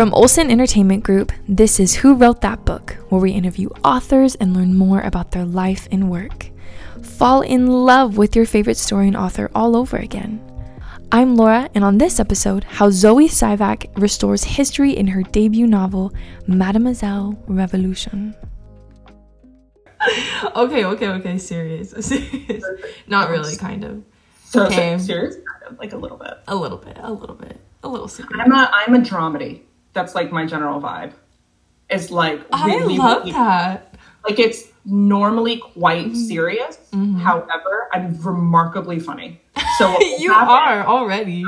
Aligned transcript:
From 0.00 0.14
Olsen 0.14 0.50
Entertainment 0.50 1.04
Group, 1.04 1.30
this 1.46 1.78
is 1.78 1.96
Who 1.96 2.14
Wrote 2.14 2.40
That 2.40 2.64
Book, 2.64 2.96
where 3.10 3.20
we 3.20 3.32
interview 3.32 3.68
authors 3.84 4.34
and 4.36 4.54
learn 4.56 4.74
more 4.74 5.02
about 5.02 5.32
their 5.32 5.44
life 5.44 5.86
and 5.92 6.08
work. 6.08 6.48
Fall 7.02 7.42
in 7.42 7.66
love 7.66 8.16
with 8.16 8.34
your 8.34 8.46
favorite 8.46 8.78
story 8.78 9.08
and 9.08 9.16
author 9.16 9.50
all 9.54 9.76
over 9.76 9.98
again. 9.98 10.40
I'm 11.12 11.36
Laura, 11.36 11.68
and 11.74 11.84
on 11.84 11.98
this 11.98 12.18
episode, 12.18 12.64
how 12.64 12.88
Zoe 12.88 13.28
Sivak 13.28 13.90
restores 14.00 14.42
history 14.42 14.92
in 14.96 15.06
her 15.06 15.22
debut 15.22 15.66
novel, 15.66 16.14
Mademoiselle 16.46 17.38
Revolution. 17.46 18.34
okay, 20.56 20.86
okay, 20.86 21.08
okay, 21.08 21.36
serious. 21.36 21.90
serious. 22.00 22.64
Not 23.06 23.28
really, 23.28 23.54
kind 23.54 23.84
of. 23.84 24.02
So 24.46 24.64
Okay. 24.64 24.96
serious, 24.96 25.34
kind 25.34 25.72
of, 25.74 25.78
like 25.78 25.92
a 25.92 25.98
little 25.98 26.16
bit. 26.16 26.38
A 26.48 26.56
little 26.56 26.78
bit, 26.78 26.96
a 26.98 27.12
little 27.12 27.36
bit, 27.36 27.60
a 27.82 27.88
little 27.88 28.08
serious. 28.08 28.32
I'm 28.42 28.52
a 28.52 28.70
I'm 28.72 28.94
a 28.94 29.00
dramedy. 29.00 29.64
That's 29.92 30.14
like 30.14 30.30
my 30.32 30.46
general 30.46 30.80
vibe. 30.80 31.12
It's 31.88 32.10
like 32.10 32.40
I 32.52 32.66
really, 32.66 32.98
love 32.98 33.20
really- 33.20 33.32
that. 33.32 33.94
Like 34.28 34.38
it's 34.38 34.64
normally 34.84 35.58
quite 35.58 36.06
Mm-hmm. 36.06 36.14
serious. 36.14 36.78
However, 36.92 37.88
I'm 37.92 38.20
remarkably 38.22 38.98
funny. 39.00 39.40
So 39.78 39.98
you 40.18 40.32
are 40.32 40.84
already. 40.86 41.44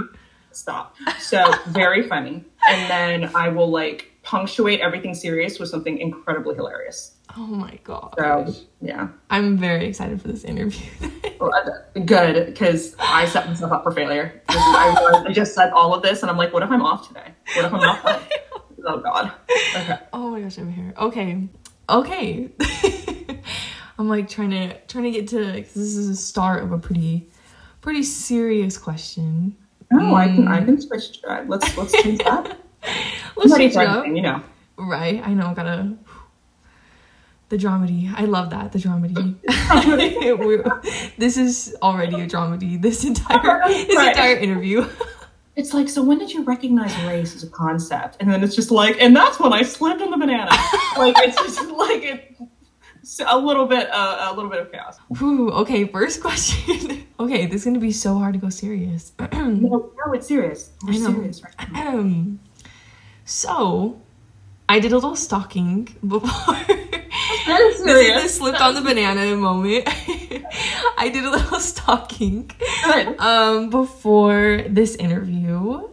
stop. 0.52 0.97
So 1.19 1.52
very 1.69 2.06
funny, 2.09 2.45
and 2.69 2.91
then 2.91 3.30
I 3.34 3.48
will 3.48 3.70
like 3.70 4.11
punctuate 4.22 4.80
everything 4.80 5.14
serious 5.14 5.58
with 5.58 5.68
something 5.68 5.98
incredibly 5.98 6.54
hilarious. 6.54 7.16
Oh 7.36 7.46
my 7.46 7.78
god. 7.84 8.14
So 8.18 8.54
yeah, 8.80 9.08
I'm 9.30 9.56
very 9.56 9.86
excited 9.86 10.20
for 10.20 10.28
this 10.28 10.44
interview. 10.44 10.86
Uh, 11.42 12.00
good 12.06 12.47
because 12.47 12.94
I 13.00 13.27
set 13.27 13.48
myself 13.48 13.72
up 13.72 13.82
for 13.82 13.91
failure. 13.91 14.41
I, 14.48 15.24
I 15.27 15.32
just 15.32 15.56
said 15.56 15.70
all 15.72 15.92
of 15.92 16.00
this, 16.00 16.22
and 16.22 16.30
I'm 16.30 16.36
like, 16.36 16.52
what 16.52 16.62
if 16.62 16.70
I'm 16.70 16.82
off 16.82 17.08
today? 17.08 17.32
What 17.56 17.64
if 17.64 17.72
I'm 17.74 17.80
not? 17.80 18.22
Oh 18.84 18.98
god. 18.98 19.32
Okay. 19.77 19.98
oh 20.12 20.30
my 20.30 20.41
gosh, 20.41 20.58
I'm 20.58 20.72
here. 20.72 20.92
Okay. 20.98 21.48
Okay. 21.88 22.48
I'm 23.98 24.08
like 24.08 24.28
trying 24.28 24.50
to 24.50 24.77
trying 24.86 25.04
to 25.04 25.10
get 25.10 25.28
to 25.28 25.38
this 25.38 25.77
is 25.77 26.08
the 26.08 26.16
start 26.16 26.62
of 26.62 26.72
a 26.72 26.78
pretty 26.78 27.28
pretty 27.80 28.02
serious 28.02 28.78
question. 28.78 29.56
No, 29.91 30.14
I 30.14 30.27
can 30.27 30.48
I 30.48 30.64
can 30.64 30.80
switch. 30.80 31.20
Uh, 31.27 31.44
let's 31.47 31.77
let's 31.77 31.92
change 32.02 32.25
that. 32.25 32.58
Let's 33.36 33.55
switch 33.55 33.72
for 33.75 33.83
it 33.83 33.88
up. 33.88 33.98
anything, 33.98 34.16
you 34.16 34.22
know. 34.22 34.42
Right. 34.77 35.22
I 35.25 35.34
know, 35.34 35.52
gotta 35.55 35.97
the 37.48 37.56
dramedy. 37.58 38.12
I 38.16 38.25
love 38.25 38.50
that, 38.50 38.72
the 38.72 38.78
dramedy. 38.78 39.36
This 41.19 41.36
is 41.36 41.77
already 41.83 42.20
a 42.22 42.27
dramedy. 42.27 42.80
This 42.80 43.05
entire 43.05 43.60
this 43.69 43.94
Right. 43.97 44.08
entire 44.08 44.36
interview. 44.36 44.86
It's 45.55 45.75
like, 45.75 45.91
so 45.91 46.03
when 46.03 46.19
did 46.19 46.33
you 46.33 46.44
recognize 46.44 46.97
race 47.05 47.36
as 47.36 47.42
a 47.44 47.50
concept? 47.50 48.16
And 48.20 48.30
then 48.30 48.42
it's 48.42 48.56
just 48.56 48.70
like, 48.70 48.97
and 49.03 49.14
that's 49.14 49.38
when 49.38 49.53
I 49.53 49.60
slipped 49.62 50.00
on 50.00 50.10
the 50.10 50.16
banana. 50.16 50.50
like 50.97 51.14
it's 51.19 51.36
just 51.36 51.70
like 51.70 52.03
it, 52.03 52.36
a 53.27 53.38
little 53.38 53.66
bit, 53.66 53.91
uh, 53.92 54.30
a 54.33 54.34
little 54.34 54.50
bit 54.50 54.60
of 54.60 54.72
chaos. 54.72 54.97
Whew, 55.19 55.50
okay, 55.50 55.86
first 55.86 56.22
question. 56.22 57.06
okay, 57.20 57.44
this 57.44 57.60
is 57.60 57.64
gonna 57.66 57.78
be 57.80 57.92
so 57.92 58.16
hard 58.16 58.33
to 58.33 58.41
go 58.41 58.48
serious. 58.48 59.12
No, 59.33 59.92
no, 60.06 60.12
it's 60.14 60.27
serious. 60.28 60.70
We're 60.86 60.94
I 60.94 60.97
know. 60.98 61.12
serious 61.12 61.42
right 61.44 61.72
now. 61.72 61.88
Um, 61.98 62.41
so, 63.25 64.01
I 64.69 64.81
did 64.81 64.92
a 64.92 64.97
little 64.97 65.17
stalking 65.17 65.89
before. 66.06 66.56
This 67.47 67.78
is 67.81 67.84
serious. 67.84 68.23
the 68.23 68.28
slipped 68.28 68.61
on 68.61 68.75
the 68.75 68.81
banana 68.81 69.37
moment. 69.37 69.84
I 70.98 71.11
did 71.12 71.25
a 71.25 71.31
little 71.31 71.61
stalking 71.73 72.50
um, 73.19 73.71
before 73.71 74.62
this 74.69 74.94
interview, 74.97 75.88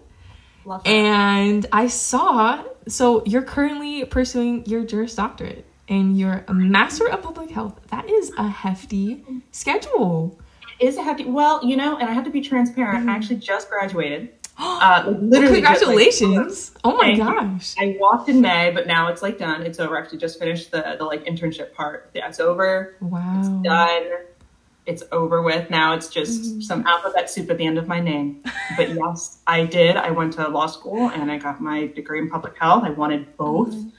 and 0.85 1.65
I 1.71 1.87
saw. 1.87 2.63
So 2.87 3.23
you're 3.25 3.43
currently 3.43 4.05
pursuing 4.05 4.65
your 4.65 4.83
Juris 4.85 5.15
Doctorate, 5.15 5.65
and 5.87 6.17
you're 6.17 6.45
a 6.47 6.53
Master 6.53 7.09
of 7.09 7.21
Public 7.21 7.49
Health. 7.49 7.79
That 7.89 8.09
is 8.09 8.31
a 8.37 8.47
hefty 8.47 9.23
schedule. 9.51 10.39
is 10.79 10.97
a 10.97 11.03
hefty. 11.03 11.25
Well, 11.25 11.65
you 11.65 11.77
know, 11.77 11.97
and 11.97 12.09
I 12.09 12.13
have 12.13 12.25
to 12.25 12.31
be 12.31 12.41
transparent. 12.41 13.09
I 13.09 13.15
actually 13.15 13.37
just 13.37 13.69
graduated. 13.69 14.38
Uh, 14.81 15.03
like, 15.05 15.05
Well, 15.05 15.13
literally, 15.21 15.61
just, 15.61 15.63
like, 15.63 15.79
congratulations! 15.79 16.71
oh 16.83 16.97
my 16.97 17.07
you. 17.11 17.17
gosh! 17.17 17.75
I 17.79 17.95
walked 17.99 18.27
in 18.29 18.41
May, 18.41 18.71
but 18.71 18.87
now 18.87 19.07
it's 19.07 19.21
like 19.21 19.37
done. 19.37 19.61
It's 19.63 19.79
over. 19.79 19.97
I 19.97 20.01
actually 20.01 20.17
just 20.19 20.37
finished 20.39 20.71
the 20.71 20.95
the 20.97 21.05
like 21.05 21.25
internship 21.25 21.73
part. 21.73 22.09
Yeah, 22.13 22.27
it's 22.27 22.39
over. 22.41 22.95
Wow. 22.99 23.39
It's 23.39 23.47
done. 23.63 24.03
It's 24.85 25.03
over 25.11 25.41
with. 25.43 25.69
Now 25.69 25.93
it's 25.93 26.09
just 26.09 26.41
Mm-hmm. 26.41 26.61
some 26.61 26.85
alphabet 26.87 27.29
soup 27.29 27.49
at 27.51 27.57
the 27.57 27.65
end 27.65 27.77
of 27.77 27.87
my 27.87 27.99
name. 28.01 28.41
But 28.75 28.89
yes, 28.95 29.39
I 29.47 29.65
did. 29.65 29.95
I 29.95 30.11
went 30.11 30.33
to 30.33 30.47
law 30.49 30.67
school 30.67 31.09
and 31.09 31.31
I 31.31 31.37
got 31.37 31.61
my 31.61 31.87
degree 31.87 32.19
in 32.19 32.29
public 32.29 32.57
health. 32.57 32.83
I 32.83 32.89
wanted 32.89 33.37
both. 33.37 33.69
Mm-hmm. 33.69 33.89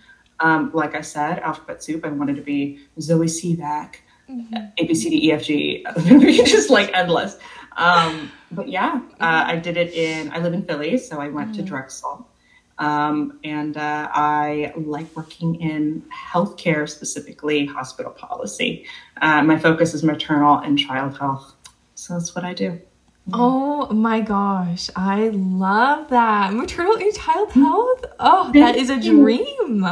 Um, 0.46 0.70
like 0.74 0.94
I 0.94 1.00
said, 1.02 1.38
alphabet 1.40 1.82
soup. 1.82 2.04
I 2.04 2.08
wanted 2.08 2.36
to 2.36 2.42
be 2.42 2.80
Zoe 3.00 3.26
Sivak, 3.26 3.96
Mm-hmm. 4.28 4.54
A 4.78 4.86
B 4.86 4.94
C 4.94 5.10
D 5.10 5.26
E 5.28 5.32
F 5.32 5.42
G, 5.44 5.84
just 6.44 6.70
like 6.70 6.90
endless. 6.94 7.36
Um, 7.76 8.30
but 8.50 8.68
yeah, 8.68 9.00
uh, 9.20 9.44
I 9.46 9.56
did 9.56 9.76
it 9.76 9.92
in. 9.92 10.32
I 10.32 10.38
live 10.38 10.52
in 10.52 10.64
Philly, 10.64 10.98
so 10.98 11.20
I 11.20 11.28
went 11.28 11.54
to 11.56 11.62
Drexel. 11.62 12.26
Um, 12.78 13.38
and 13.44 13.76
uh, 13.76 14.08
I 14.10 14.72
like 14.74 15.14
working 15.14 15.60
in 15.60 16.02
healthcare, 16.32 16.88
specifically 16.88 17.66
hospital 17.66 18.10
policy. 18.10 18.86
Uh, 19.20 19.42
my 19.42 19.58
focus 19.58 19.92
is 19.92 20.02
maternal 20.02 20.56
and 20.58 20.78
child 20.78 21.18
health. 21.18 21.54
So 21.94 22.14
that's 22.14 22.34
what 22.34 22.44
I 22.44 22.54
do. 22.54 22.80
Oh 23.32 23.92
my 23.92 24.22
gosh, 24.22 24.88
I 24.96 25.28
love 25.28 26.08
that. 26.08 26.54
Maternal 26.54 26.96
and 26.96 27.14
child 27.14 27.52
health? 27.52 28.04
Oh, 28.18 28.50
that 28.54 28.76
is 28.76 28.90
a 28.90 28.98
dream. 28.98 29.84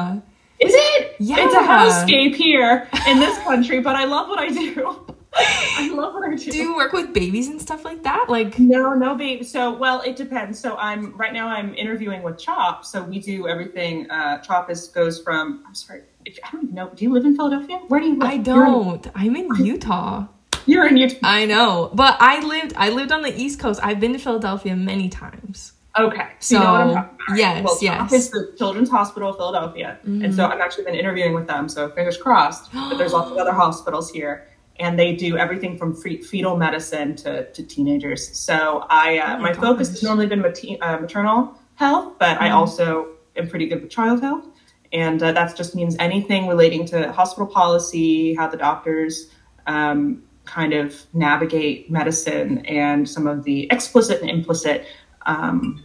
Is 0.58 0.72
it? 0.74 1.16
Yeah. 1.20 1.36
It's 1.40 1.54
a 1.54 1.58
housecape 1.58 2.34
here 2.34 2.88
in 3.06 3.20
this 3.20 3.38
country, 3.40 3.80
but 3.80 3.94
I 3.94 4.04
love 4.04 4.28
what 4.28 4.38
I 4.38 4.48
do. 4.48 5.04
I 5.38 5.90
love 5.94 6.14
what 6.14 6.28
I 6.28 6.34
do. 6.34 6.50
Do 6.50 6.56
you 6.58 6.74
work 6.76 6.92
with 6.92 7.12
babies 7.12 7.48
and 7.48 7.60
stuff 7.60 7.84
like 7.84 8.02
that? 8.02 8.26
Like, 8.28 8.58
No, 8.58 8.94
no, 8.94 9.14
babe. 9.14 9.44
So, 9.44 9.72
well, 9.72 10.00
it 10.02 10.16
depends. 10.16 10.58
So, 10.58 10.76
I'm 10.76 11.16
right 11.16 11.32
now. 11.32 11.48
I'm 11.48 11.74
interviewing 11.74 12.22
with 12.22 12.38
CHOP. 12.38 12.84
So 12.84 13.02
we 13.02 13.18
do 13.20 13.48
everything. 13.48 14.10
Uh, 14.10 14.38
CHOP 14.38 14.70
is 14.70 14.88
goes 14.88 15.20
from. 15.20 15.62
I'm 15.66 15.74
sorry. 15.74 16.02
If, 16.24 16.38
I 16.44 16.50
don't 16.52 16.64
even 16.64 16.74
know. 16.74 16.90
Do 16.94 17.04
you 17.04 17.12
live 17.12 17.24
in 17.24 17.36
Philadelphia? 17.36 17.78
Where 17.88 18.00
do 18.00 18.06
you 18.06 18.18
live? 18.18 18.28
I 18.28 18.32
You're 18.34 18.66
in- 18.66 18.72
don't. 18.72 19.06
I'm 19.14 19.36
in 19.36 19.48
Utah. 19.64 20.26
You're 20.66 20.86
in 20.86 20.96
Utah. 20.98 21.16
I 21.22 21.46
know, 21.46 21.90
but 21.94 22.16
I 22.20 22.44
lived 22.44 22.74
I 22.76 22.90
lived 22.90 23.10
on 23.12 23.22
the 23.22 23.34
East 23.40 23.58
Coast. 23.58 23.80
I've 23.82 24.00
been 24.00 24.12
to 24.12 24.18
Philadelphia 24.18 24.76
many 24.76 25.08
times. 25.08 25.72
Okay, 25.98 26.28
so, 26.38 26.54
you 26.58 26.62
know 26.62 26.72
what 26.72 26.80
I'm 26.82 26.94
talking 26.94 27.18
about. 27.26 27.38
yes, 27.38 27.64
well, 27.64 27.78
yes. 27.80 27.94
Mm-hmm. 27.94 28.04
CHOP 28.08 28.12
is 28.12 28.30
the 28.30 28.54
Children's 28.58 28.90
Hospital 28.90 29.30
of 29.30 29.36
Philadelphia, 29.36 29.98
and 30.04 30.32
so 30.34 30.46
I've 30.46 30.60
actually 30.60 30.84
been 30.84 30.94
interviewing 30.94 31.32
with 31.34 31.46
them. 31.48 31.68
So 31.68 31.88
fingers 31.90 32.16
crossed. 32.18 32.70
but 32.72 32.98
there's 32.98 33.12
lots 33.14 33.30
of 33.30 33.36
other 33.38 33.52
hospitals 33.52 34.10
here, 34.10 34.46
and 34.78 34.98
they 34.98 35.14
do 35.14 35.36
everything 35.36 35.76
from 35.76 35.94
fe- 35.94 36.22
fetal 36.22 36.56
medicine 36.56 37.16
to, 37.16 37.50
to 37.52 37.62
teenagers. 37.62 38.36
So 38.38 38.86
I, 38.88 39.18
uh, 39.18 39.36
Oh 39.36 39.40
my 39.40 39.52
my, 39.52 39.52
focus 39.54 39.88
has 39.90 40.02
normally 40.02 40.26
been 40.26 40.40
mate- 40.42 40.78
uh, 40.80 40.98
maternal 40.98 41.58
health, 41.74 42.14
but 42.18 42.40
I 42.40 42.48
Mhm. 42.48 42.54
also 42.54 43.08
am 43.36 43.48
pretty 43.48 43.66
good 43.66 43.82
with 43.82 43.90
child 43.90 44.20
health, 44.20 44.44
and 44.92 45.22
uh, 45.22 45.32
that 45.32 45.56
just 45.56 45.74
means 45.74 45.96
anything 45.98 46.46
relating 46.48 46.84
to 46.86 47.12
hospital 47.12 47.46
policy, 47.46 48.34
how 48.34 48.48
the 48.48 48.56
doctors. 48.56 49.30
Um, 49.66 50.22
kind 50.46 50.72
of 50.72 51.04
navigate 51.12 51.90
medicine 51.90 52.64
and 52.64 53.06
some 53.06 53.26
of 53.26 53.44
the 53.44 53.68
explicit 53.70 54.22
and 54.22 54.30
implicit 54.30 54.86
um, 55.26 55.84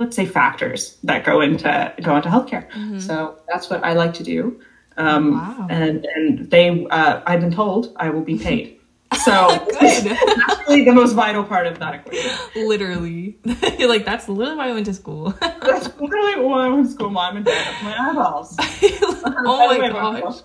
let's 0.00 0.16
say 0.16 0.26
factors 0.26 0.98
that 1.04 1.24
go 1.24 1.40
into 1.40 1.92
go 2.02 2.16
into 2.16 2.28
healthcare. 2.28 2.66
So 3.00 3.36
that's 3.48 3.70
what 3.70 3.84
I 3.84 3.92
like 3.92 4.12
to 4.14 4.24
do. 4.24 4.60
Um, 4.96 5.32
Wow. 5.32 5.66
And 5.70 6.04
and 6.04 6.50
they, 6.50 6.86
uh, 6.90 7.20
I've 7.26 7.40
been 7.40 7.52
told 7.52 7.92
I 7.96 8.10
will 8.10 8.22
be 8.22 8.38
paid. 8.38 8.78
So 9.26 9.30
that's 9.80 10.04
really 10.68 10.84
the 10.86 10.92
most 10.92 11.12
vital 11.12 11.44
part 11.44 11.66
of 11.66 11.78
that 11.80 11.94
equation. 11.96 12.30
literally. 12.66 13.36
like 13.44 14.06
that's 14.06 14.26
literally 14.26 14.56
why 14.56 14.68
I 14.70 14.72
went 14.72 14.86
to 14.86 14.94
school. 14.94 15.34
That's 15.38 15.86
literally 16.00 16.40
why 16.40 16.66
I 16.66 16.68
went 16.70 16.86
to 16.86 16.92
school. 16.92 17.10
Mom 17.10 17.36
and 17.36 17.44
dad, 17.44 17.84
my 17.84 17.94
eyeballs. 17.94 18.56
oh 18.58 19.78
my 19.78 19.88
gosh. 19.90 20.40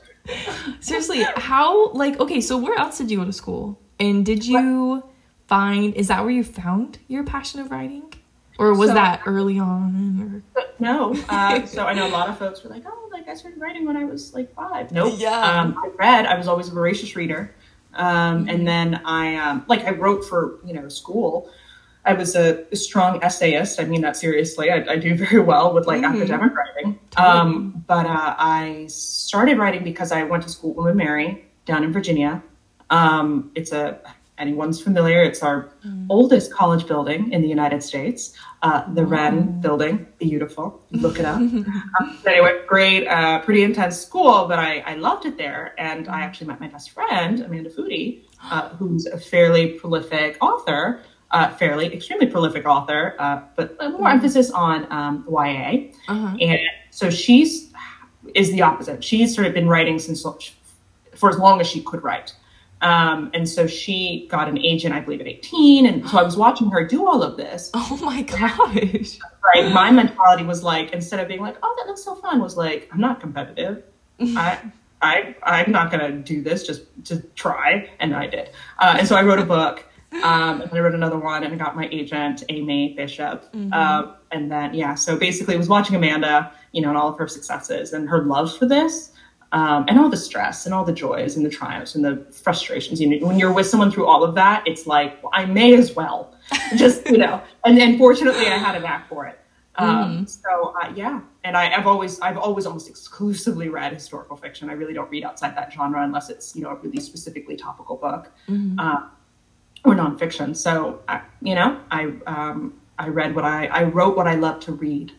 Seriously, 0.82 1.24
how 1.38 1.92
like 1.94 2.20
okay, 2.20 2.42
so 2.42 2.58
where 2.58 2.78
else 2.78 2.98
did 2.98 3.10
you 3.10 3.18
go 3.18 3.26
to 3.26 3.32
school? 3.34 3.80
And 4.00 4.26
did 4.26 4.46
you 4.46 5.02
find 5.48 5.96
is 5.96 6.10
that 6.10 6.22
where 6.24 6.32
you 6.32 6.44
found 6.44 7.00
your 7.08 7.24
passion 7.24 7.62
of 7.62 7.72
writing? 7.72 8.14
Or 8.60 8.74
was 8.74 8.90
So- 8.90 8.96
that 8.96 9.22
early 9.26 9.60
on? 9.60 10.44
But 10.54 10.80
no. 10.80 11.16
Uh, 11.30 11.66
so 11.66 11.86
I 11.86 11.94
know 11.94 12.08
a 12.08 12.10
lot 12.10 12.30
of 12.30 12.38
folks 12.38 12.64
were 12.64 12.70
like, 12.70 12.84
oh, 12.88 13.10
like 13.12 13.28
I 13.28 13.36
started 13.36 13.60
writing 13.62 13.86
when 13.86 13.98
I 13.98 14.06
was 14.06 14.34
like 14.34 14.54
five. 14.56 14.92
Nope. 14.92 15.16
Yeah. 15.18 15.40
Um, 15.62 15.78
I 15.84 15.90
read. 15.98 16.26
I 16.26 16.38
was 16.38 16.48
always 16.48 16.68
a 16.68 16.72
voracious 16.72 17.16
reader. 17.16 17.54
Um, 17.94 18.48
And 18.50 18.68
then 18.68 19.02
I, 19.06 19.36
um, 19.38 19.66
like, 19.68 19.86
I 19.86 19.92
wrote 19.92 20.24
for, 20.26 20.60
you 20.66 20.74
know, 20.74 20.88
school. 20.90 21.50
I 22.06 22.14
was 22.14 22.36
a, 22.36 22.66
a 22.72 22.76
strong 22.76 23.22
essayist. 23.24 23.80
I 23.82 23.86
mean 23.86 24.02
that 24.02 24.16
seriously. 24.16 24.72
I, 24.72 24.94
I 24.94 24.96
do 24.98 25.16
very 25.26 25.42
well 25.42 25.74
with 25.74 25.88
like 25.88 26.02
Mhm. 26.02 26.16
academic 26.16 26.54
writing. 26.56 27.00
Totally. 27.12 27.38
Um, 27.40 27.84
but 27.88 28.06
uh, 28.06 28.36
I 28.38 28.86
started 28.88 29.58
writing 29.58 29.84
because 29.84 30.12
I 30.12 30.24
went 30.24 30.44
to 30.44 30.50
school 30.50 30.74
with 30.74 30.96
Mary 30.96 31.46
down 31.66 31.84
in 31.84 31.92
Virginia. 31.92 32.42
Um, 32.90 33.52
it's 33.56 33.72
a 33.74 34.00
anyone's 34.38 34.82
familiar, 34.82 35.22
it's 35.24 35.44
our 35.44 35.70
oldest 36.10 36.52
college 36.52 36.88
building 36.88 37.32
in 37.32 37.42
the 37.42 37.48
United 37.48 37.84
States, 37.84 38.34
uh, 38.62 38.92
the 38.94 39.06
Wren 39.06 39.60
Building. 39.62 40.08
Beautiful. 40.20 40.84
Look 40.92 41.20
it 41.20 41.26
up. 41.26 41.38
um, 41.38 42.20
anyway, 42.26 42.62
great, 42.68 43.08
uh, 43.08 43.40
pretty 43.40 43.64
intense 43.64 44.00
school, 44.00 44.48
but 44.48 44.60
I, 44.60 44.80
I 44.80 44.96
loved 44.96 45.26
it 45.26 45.38
there. 45.38 45.74
And 45.78 46.08
I 46.08 46.22
actually 46.22 46.48
met 46.48 46.60
my 46.60 46.68
best 46.68 46.92
friend, 46.92 47.42
Amanda 47.42 47.70
Foody, 47.70 48.24
uh, 48.44 48.70
who's 48.70 49.06
a 49.06 49.18
fairly 49.18 49.74
prolific 49.74 50.38
author. 50.42 51.02
Uh, 51.32 51.54
fairly 51.56 51.94
extremely 51.94 52.26
prolific 52.26 52.66
author, 52.66 53.14
uh, 53.20 53.42
but 53.58 53.78
more 54.00 54.08
emphasis 54.08 54.50
on 54.52 54.90
um, 54.94 55.26
YA. 55.30 55.90
Uh-huh. 56.08 56.38
And 56.40 56.60
so 56.90 57.10
she's 57.10 57.74
is 58.34 58.50
the 58.52 58.62
opposite. 58.62 59.04
She's 59.04 59.36
sort 59.36 59.46
of 59.48 59.54
been 59.54 59.68
writing 59.68 60.00
since 60.00 60.26
for 61.16 61.30
as 61.30 61.38
long 61.38 61.60
as 61.60 61.68
she 61.68 61.82
could 61.82 62.04
write. 62.04 62.34
Um, 62.82 63.32
and 63.34 63.50
so 63.50 63.66
she 63.66 64.28
got 64.30 64.48
an 64.48 64.60
agent, 64.60 64.94
I 64.94 65.00
believe, 65.00 65.22
at 65.22 65.28
18. 65.28 65.86
And 65.86 66.08
so 66.08 66.18
I 66.18 66.24
was 66.24 66.38
watching 66.38 66.70
her 66.72 66.86
do 66.86 67.08
all 67.08 67.24
of 67.24 67.38
this. 67.38 67.72
Oh 67.90 67.98
my 68.04 68.22
gosh. 68.22 69.18
Right. 69.56 69.72
My 69.72 69.92
mentality 69.92 70.44
was 70.44 70.62
like, 70.62 70.92
instead 70.92 71.20
of 71.20 71.28
being 71.28 71.42
like, 71.42 71.56
oh, 71.64 71.76
that 71.78 71.88
looks 71.88 72.04
so 72.04 72.16
fun, 72.16 72.42
was 72.42 72.58
like, 72.58 72.90
I'm 72.92 73.00
not 73.00 73.22
competitive. 73.22 73.84
I, 74.20 74.60
I, 75.02 75.36
I'm 75.44 75.72
not 75.72 75.90
going 75.90 76.12
to 76.12 76.18
do 76.18 76.42
this 76.42 76.68
just 76.68 76.84
to 77.06 77.22
try. 77.36 77.90
And 78.00 78.14
I 78.16 78.28
did. 78.28 78.50
Uh, 78.80 78.98
and 79.00 79.08
so 79.08 79.16
I 79.16 79.24
wrote 79.24 79.40
a 79.40 79.46
book. 79.46 79.86
Um, 80.24 80.62
and 80.62 80.72
then 80.72 80.78
I 80.78 80.80
wrote 80.80 80.96
another 80.96 81.20
one 81.20 81.44
and 81.44 81.54
I 81.54 81.58
got 81.58 81.76
my 81.76 81.88
agent, 81.92 82.44
Amy 82.50 82.94
Bishop. 82.96 83.46
Um, 83.74 84.16
and 84.32 84.52
then, 84.52 84.74
yeah, 84.74 84.96
so 84.96 85.18
basically 85.18 85.56
I 85.56 85.58
was 85.58 85.70
watching 85.70 85.96
Amanda, 85.96 86.52
you 86.72 86.82
know, 86.82 86.90
and 86.90 86.98
all 86.98 87.10
of 87.10 87.18
her 87.18 87.28
successes 87.28 87.94
and 87.94 88.10
her 88.10 88.24
love 88.24 88.56
for 88.58 88.66
this. 88.66 89.12
Um, 89.54 89.86
and 89.88 89.98
all 89.98 90.10
the 90.10 90.18
stress 90.18 90.66
and 90.66 90.76
all 90.76 90.84
the 90.84 90.92
joys 90.92 91.38
and 91.38 91.46
the 91.46 91.50
triumphs 91.50 91.96
and 91.96 92.04
the 92.04 92.18
frustrations. 92.32 93.00
You 93.00 93.08
know, 93.08 93.26
when 93.26 93.40
you're 93.40 93.54
with 93.54 93.68
someone 93.68 93.92
through 93.92 94.06
all 94.06 94.24
of 94.24 94.36
that, 94.36 94.64
it's 94.68 94.86
like, 94.86 95.24
well, 95.24 95.32
I 95.34 95.46
may 95.46 95.74
as 95.76 95.96
well 95.96 96.36
just, 96.76 97.08
you 97.10 97.18
know, 97.18 97.42
and, 97.64 97.80
and 97.80 97.98
fortunately 97.98 98.48
I 98.48 98.58
had 98.58 98.76
a 98.76 98.80
knack 98.82 99.08
for 99.08 99.26
it. 99.26 99.40
Um, 99.78 100.26
so 100.26 100.76
uh, 100.82 100.92
yeah, 100.96 101.22
and 101.44 101.56
I, 101.56 101.72
I've 101.72 101.86
always, 101.86 102.20
I've 102.20 102.38
always 102.38 102.66
almost 102.66 102.90
exclusively 102.90 103.70
read 103.70 103.94
historical 103.94 104.36
fiction. 104.36 104.70
I 104.70 104.74
really 104.74 104.94
don't 104.94 105.10
read 105.10 105.24
outside 105.24 105.56
that 105.56 105.72
genre 105.72 106.04
unless 106.04 106.30
it's, 106.30 106.56
you 106.56 106.64
know, 106.64 106.70
a 106.72 106.76
really 106.76 107.00
specifically 107.00 107.56
topical 107.56 107.96
book, 107.96 108.32
uh, 108.80 109.08
or 109.86 109.94
nonfiction. 109.94 110.56
So, 110.56 111.02
I, 111.08 111.22
you 111.42 111.54
know, 111.56 111.80
I, 111.92 112.12
um, 112.26 112.74
I 112.98 113.10
read 113.10 113.36
what 113.36 113.46
I, 113.46 113.68
I 113.68 113.84
wrote 113.84 114.18
what 114.18 114.28
I 114.28 114.36
love 114.36 114.60
to 114.62 114.72
read. 114.72 115.12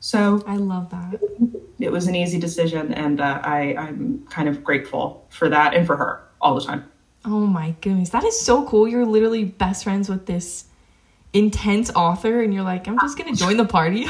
So 0.00 0.42
I 0.46 0.56
love 0.56 0.90
that. 0.90 1.20
It 1.82 1.90
was 1.90 2.06
an 2.06 2.14
easy 2.14 2.38
decision, 2.38 2.92
and 2.94 3.20
uh, 3.20 3.40
I, 3.42 3.74
I'm 3.76 4.26
kind 4.30 4.48
of 4.48 4.62
grateful 4.62 5.26
for 5.30 5.48
that 5.48 5.74
and 5.74 5.86
for 5.86 5.96
her 5.96 6.22
all 6.40 6.54
the 6.54 6.60
time. 6.60 6.90
Oh 7.24 7.46
my 7.46 7.74
goodness. 7.80 8.10
That 8.10 8.24
is 8.24 8.40
so 8.40 8.66
cool. 8.66 8.88
You're 8.88 9.06
literally 9.06 9.44
best 9.44 9.84
friends 9.84 10.08
with 10.08 10.26
this 10.26 10.64
intense 11.32 11.90
author 11.90 12.42
and 12.42 12.52
you're 12.52 12.64
like, 12.64 12.88
I'm 12.88 12.98
just 12.98 13.16
gonna 13.16 13.34
join 13.34 13.56
the 13.56 13.64
party. 13.64 14.08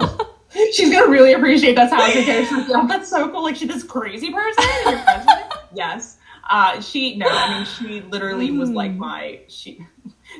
She's 0.72 0.92
gonna 0.92 1.10
really 1.10 1.32
appreciate 1.32 1.74
that's 1.74 1.92
how 1.92 2.02
I 2.02 2.12
think 2.12 2.48
She's 2.48 2.68
like, 2.68 2.88
that's 2.88 3.08
so 3.08 3.30
cool. 3.30 3.42
Like 3.44 3.56
she's 3.56 3.68
this 3.68 3.82
crazy 3.82 4.30
person. 4.32 4.64
And 4.86 4.90
you're 4.90 5.02
friends 5.04 5.26
with 5.26 5.52
her? 5.52 5.60
yes. 5.74 6.18
Uh, 6.48 6.80
she 6.80 7.16
no, 7.16 7.26
I 7.28 7.56
mean 7.56 7.66
she 7.66 8.00
literally 8.08 8.50
was 8.50 8.68
like 8.70 8.92
my 8.92 9.40
she 9.48 9.86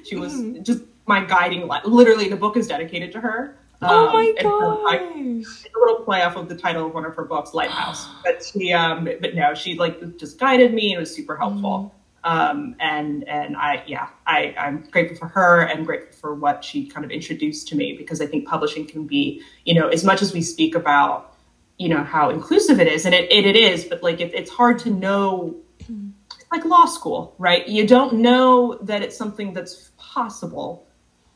she 0.04 0.16
was 0.16 0.42
just 0.62 0.82
my 1.06 1.24
guiding 1.24 1.66
light. 1.66 1.86
Literally, 1.86 2.28
the 2.28 2.36
book 2.36 2.56
is 2.56 2.66
dedicated 2.66 3.12
to 3.12 3.20
her. 3.20 3.56
Oh 3.82 4.08
Um, 4.08 4.82
my 4.84 5.00
it's 5.40 5.74
a 5.74 5.78
little 5.78 6.04
play 6.04 6.22
off 6.22 6.36
of 6.36 6.48
the 6.48 6.56
title 6.56 6.86
of 6.86 6.94
one 6.94 7.04
of 7.04 7.14
her 7.14 7.24
books, 7.24 7.54
Lighthouse. 7.54 8.06
But 8.24 8.44
she, 8.44 8.72
um, 8.72 9.08
but 9.20 9.34
no, 9.34 9.54
she 9.54 9.76
like 9.78 10.16
just 10.18 10.38
guided 10.38 10.74
me 10.74 10.92
and 10.92 11.00
was 11.00 11.14
super 11.14 11.36
helpful. 11.36 11.94
Um, 12.22 12.76
and 12.80 13.26
and 13.26 13.56
I, 13.56 13.82
yeah, 13.86 14.08
I 14.26 14.54
I'm 14.58 14.82
grateful 14.90 15.16
for 15.16 15.28
her 15.28 15.62
and 15.62 15.86
grateful 15.86 16.12
for 16.12 16.34
what 16.34 16.62
she 16.62 16.86
kind 16.86 17.04
of 17.04 17.10
introduced 17.10 17.68
to 17.68 17.76
me 17.76 17.96
because 17.96 18.20
I 18.20 18.26
think 18.26 18.46
publishing 18.46 18.86
can 18.86 19.06
be, 19.06 19.42
you 19.64 19.74
know, 19.74 19.88
as 19.88 20.04
much 20.04 20.20
as 20.20 20.34
we 20.34 20.42
speak 20.42 20.74
about, 20.74 21.34
you 21.78 21.88
know, 21.88 22.04
how 22.04 22.28
inclusive 22.28 22.78
it 22.78 22.88
is, 22.88 23.06
and 23.06 23.14
it 23.14 23.32
it, 23.32 23.46
it 23.46 23.56
is, 23.56 23.86
but 23.86 24.02
like 24.02 24.20
it, 24.20 24.34
it's 24.34 24.50
hard 24.50 24.78
to 24.80 24.90
know. 24.90 25.56
It's 25.78 26.46
like 26.52 26.64
law 26.66 26.84
school, 26.84 27.34
right? 27.38 27.66
You 27.66 27.86
don't 27.86 28.14
know 28.14 28.78
that 28.82 29.02
it's 29.02 29.16
something 29.16 29.54
that's 29.54 29.90
possible 29.96 30.86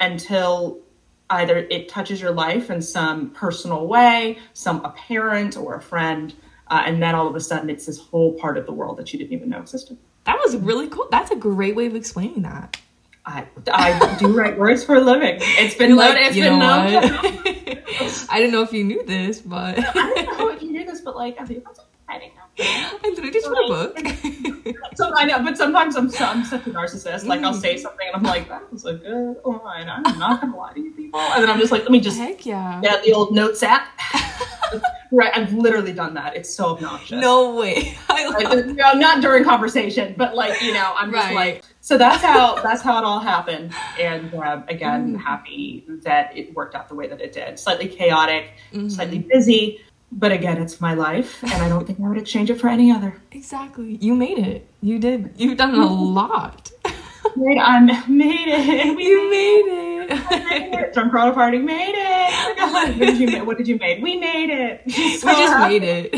until 0.00 0.83
either 1.30 1.58
it 1.58 1.88
touches 1.88 2.20
your 2.20 2.32
life 2.32 2.70
in 2.70 2.82
some 2.82 3.30
personal 3.30 3.86
way, 3.86 4.38
some 4.52 4.84
a 4.84 4.90
parent 4.90 5.56
or 5.56 5.74
a 5.74 5.80
friend, 5.80 6.34
uh, 6.68 6.82
and 6.84 7.02
then 7.02 7.14
all 7.14 7.26
of 7.26 7.34
a 7.34 7.40
sudden 7.40 7.70
it's 7.70 7.86
this 7.86 7.98
whole 7.98 8.34
part 8.34 8.56
of 8.56 8.66
the 8.66 8.72
world 8.72 8.96
that 8.98 9.12
you 9.12 9.18
didn't 9.18 9.32
even 9.32 9.48
know 9.48 9.60
existed. 9.60 9.96
That 10.24 10.38
was 10.38 10.56
really 10.56 10.88
cool. 10.88 11.08
That's 11.10 11.30
a 11.30 11.36
great 11.36 11.76
way 11.76 11.86
of 11.86 11.94
explaining 11.94 12.42
that. 12.42 12.78
I, 13.26 13.46
I 13.72 14.16
do 14.18 14.36
write 14.36 14.58
words 14.58 14.84
for 14.84 14.96
a 14.96 15.00
living. 15.00 15.38
It's 15.40 15.74
been 15.76 15.96
like, 15.96 16.16
it's 16.18 16.36
been 16.36 16.58
know? 16.58 16.66
I 18.30 18.38
didn't 18.38 18.52
know 18.52 18.62
if 18.62 18.72
you 18.72 18.84
knew 18.84 19.02
this, 19.04 19.40
but 19.40 19.78
I 19.78 20.22
don't 20.24 20.38
know 20.38 20.50
if 20.50 20.62
you 20.62 20.72
knew 20.72 20.84
this, 20.84 21.00
but 21.00 21.16
like, 21.16 21.40
I 21.40 21.46
think 21.46 21.64
that's 21.64 21.80
exciting. 22.06 22.32
I 22.58 22.98
literally 23.02 23.30
just 23.30 23.46
wrote 23.48 23.64
a 23.64 23.68
book. 23.68 24.74
So 24.96 25.12
I 25.16 25.24
know, 25.24 25.42
but 25.42 25.56
sometimes 25.58 25.96
I'm, 25.96 26.06
I'm 26.20 26.44
such 26.44 26.66
a 26.68 26.70
narcissist. 26.70 27.26
Like 27.26 27.42
I'll 27.42 27.52
say 27.52 27.76
something 27.76 28.06
and 28.06 28.14
I'm 28.16 28.22
like, 28.22 28.48
that 28.48 28.72
was 28.72 28.84
a 28.84 28.94
good 28.94 29.36
line. 29.44 29.88
I'm 29.88 30.02
not 30.20 30.40
gonna 30.40 30.56
lie 30.56 30.72
to 30.72 30.80
you 30.80 30.92
people. 30.92 31.18
And 31.18 31.42
then 31.42 31.50
I'm 31.50 31.58
just 31.58 31.72
like, 31.72 31.82
let 31.82 31.90
me 31.90 31.98
just 32.00 32.16
Heck 32.16 32.46
yeah. 32.46 32.80
get 32.80 33.02
the 33.02 33.12
old 33.12 33.34
notes 33.34 33.62
app. 33.64 33.88
right, 35.10 35.32
I've 35.36 35.52
literally 35.52 35.92
done 35.92 36.14
that. 36.14 36.36
It's 36.36 36.54
so 36.54 36.66
obnoxious. 36.66 37.20
No 37.20 37.56
way. 37.56 37.96
I 38.08 38.28
Like, 38.28 38.66
you 38.66 38.72
know, 38.74 38.92
not 38.92 39.20
during 39.20 39.42
conversation, 39.42 40.14
but 40.16 40.36
like 40.36 40.60
you 40.62 40.72
know, 40.72 40.94
I'm 40.96 41.10
just 41.12 41.26
Right. 41.26 41.34
like. 41.34 41.64
So 41.80 41.98
that's 41.98 42.22
how 42.22 42.62
that's 42.62 42.80
how 42.82 42.96
it 42.98 43.04
all 43.04 43.20
happened. 43.20 43.74
And 44.00 44.32
um, 44.34 44.64
again, 44.68 45.16
Mm. 45.16 45.20
happy 45.20 45.84
that 46.04 46.36
it 46.36 46.54
worked 46.54 46.74
out 46.76 46.88
the 46.88 46.94
way 46.94 47.08
that 47.08 47.20
it 47.20 47.32
did. 47.32 47.58
Slightly 47.58 47.88
chaotic, 47.88 48.52
Mm-hmm. 48.72 48.88
slightly 48.90 49.18
busy, 49.18 49.80
but 50.12 50.32
again, 50.32 50.60
it's 50.62 50.80
my 50.80 50.94
life, 50.94 51.42
and 51.42 51.52
I 51.54 51.68
don't 51.68 51.86
think 51.86 52.00
I 52.00 52.08
would 52.08 52.18
exchange 52.18 52.50
it 52.50 52.60
for 52.60 52.68
any 52.68 52.90
other. 52.90 53.20
Exactly. 53.32 53.96
You 54.00 54.14
made 54.14 54.38
it. 54.38 54.66
You 54.80 54.98
did. 54.98 55.32
You've 55.36 55.56
done 55.58 55.74
a 55.74 55.86
lot. 55.92 56.70
Right, 57.36 57.58
I 57.58 57.80
made 58.08 58.46
it. 58.48 58.96
We 58.96 59.04
You 59.06 59.30
made 59.30 59.64
made 59.66 60.06
it. 60.12 60.74
it. 60.74 60.92
Drunk 60.94 61.12
Party 61.12 61.58
made 61.58 61.94
it. 61.96 62.34
What 62.74 62.98
did 62.98 63.18
you 63.18 63.26
make? 63.26 63.46
What 63.46 63.58
did 63.58 63.66
you 63.68 63.76
make? 63.78 64.02
We 64.02 64.16
made 64.16 64.50
it. 64.50 64.82
we 64.86 64.92
just 65.20 65.24
made 65.58 65.82
it. 65.82 66.12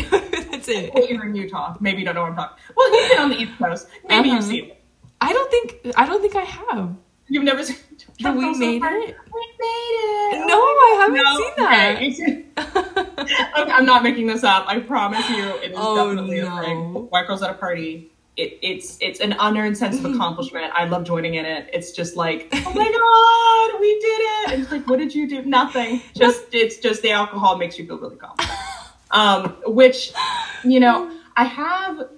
That's 0.51 0.69
it. 0.69 0.93
Well, 0.95 1.07
you're 1.09 1.25
in 1.25 1.35
Utah. 1.35 1.77
Maybe 1.81 2.01
you 2.01 2.05
don't 2.05 2.15
know 2.17 2.23
what 2.23 2.31
I'm 2.33 2.37
talking. 2.37 2.57
Well, 2.77 2.91
you've 3.01 3.11
been 3.11 3.19
on 3.21 3.31
the 3.31 3.37
East 3.37 3.59
Coast. 3.59 3.89
Maybe 4.09 4.29
Uh-huh. 4.29 4.37
you've 4.37 4.45
seen 4.45 4.65
it. 4.71 4.83
I 5.21 5.33
don't 5.33 5.51
think 5.51 5.95
I 5.97 6.07
don't 6.07 6.21
think 6.21 6.37
I 6.37 6.43
have. 6.45 6.97
You've 7.29 7.45
never 7.45 7.63
seen. 7.63 7.77
But 8.23 8.35
we 8.35 8.57
made 8.57 8.81
Party? 8.81 8.97
it? 9.11 9.17
We 9.35 9.47
made 9.61 10.39
it. 10.39 10.47
No, 10.47 10.55
I 10.57 10.97
haven't 11.01 11.23
No, 11.23 11.37
seen 11.37 12.47
that. 12.57 13.47
okay. 13.61 13.71
I'm 13.73 13.85
not 13.85 14.03
making 14.03 14.27
this 14.27 14.43
up. 14.43 14.65
I 14.67 14.81
promise 14.81 15.29
you, 15.29 15.45
it 15.63 15.73
is 15.73 15.77
Oh, 15.79 15.97
definitely 16.15 16.41
no. 16.41 16.59
a 16.59 16.65
thing. 16.65 16.79
White 17.11 17.27
girls 17.27 17.43
at 17.43 17.51
a 17.51 17.55
party. 17.55 18.11
It, 18.39 18.59
it's 18.63 18.97
it's 19.03 19.21
an 19.21 19.35
unearned 19.39 19.77
sense 19.77 19.99
of 19.99 20.07
accomplishment. 20.07 20.73
I 20.75 20.85
love 20.87 21.05
joining 21.05 21.35
in 21.35 21.45
it. 21.45 21.69
It's 21.75 21.93
just 21.93 22.17
like, 22.17 22.49
oh 22.55 22.73
my 22.75 22.91
god, 22.91 23.81
we 23.81 24.01
did 24.01 24.21
it! 24.21 24.53
And 24.53 24.63
it's 24.63 24.73
like, 24.73 24.87
what 24.89 24.99
did 24.99 25.15
you 25.15 25.29
do? 25.29 25.43
Nothing. 25.43 26.01
Just 26.15 26.45
it's 26.53 26.79
just 26.79 27.03
the 27.03 27.11
alcohol 27.13 27.59
makes 27.59 27.79
you 27.79 27.87
feel 27.87 27.99
really 27.99 28.17
confident. 28.17 28.59
Um, 29.11 29.57
which, 29.67 30.13
you 30.65 30.81
know, 30.81 31.11
I 31.37 31.45
have. 31.45 32.09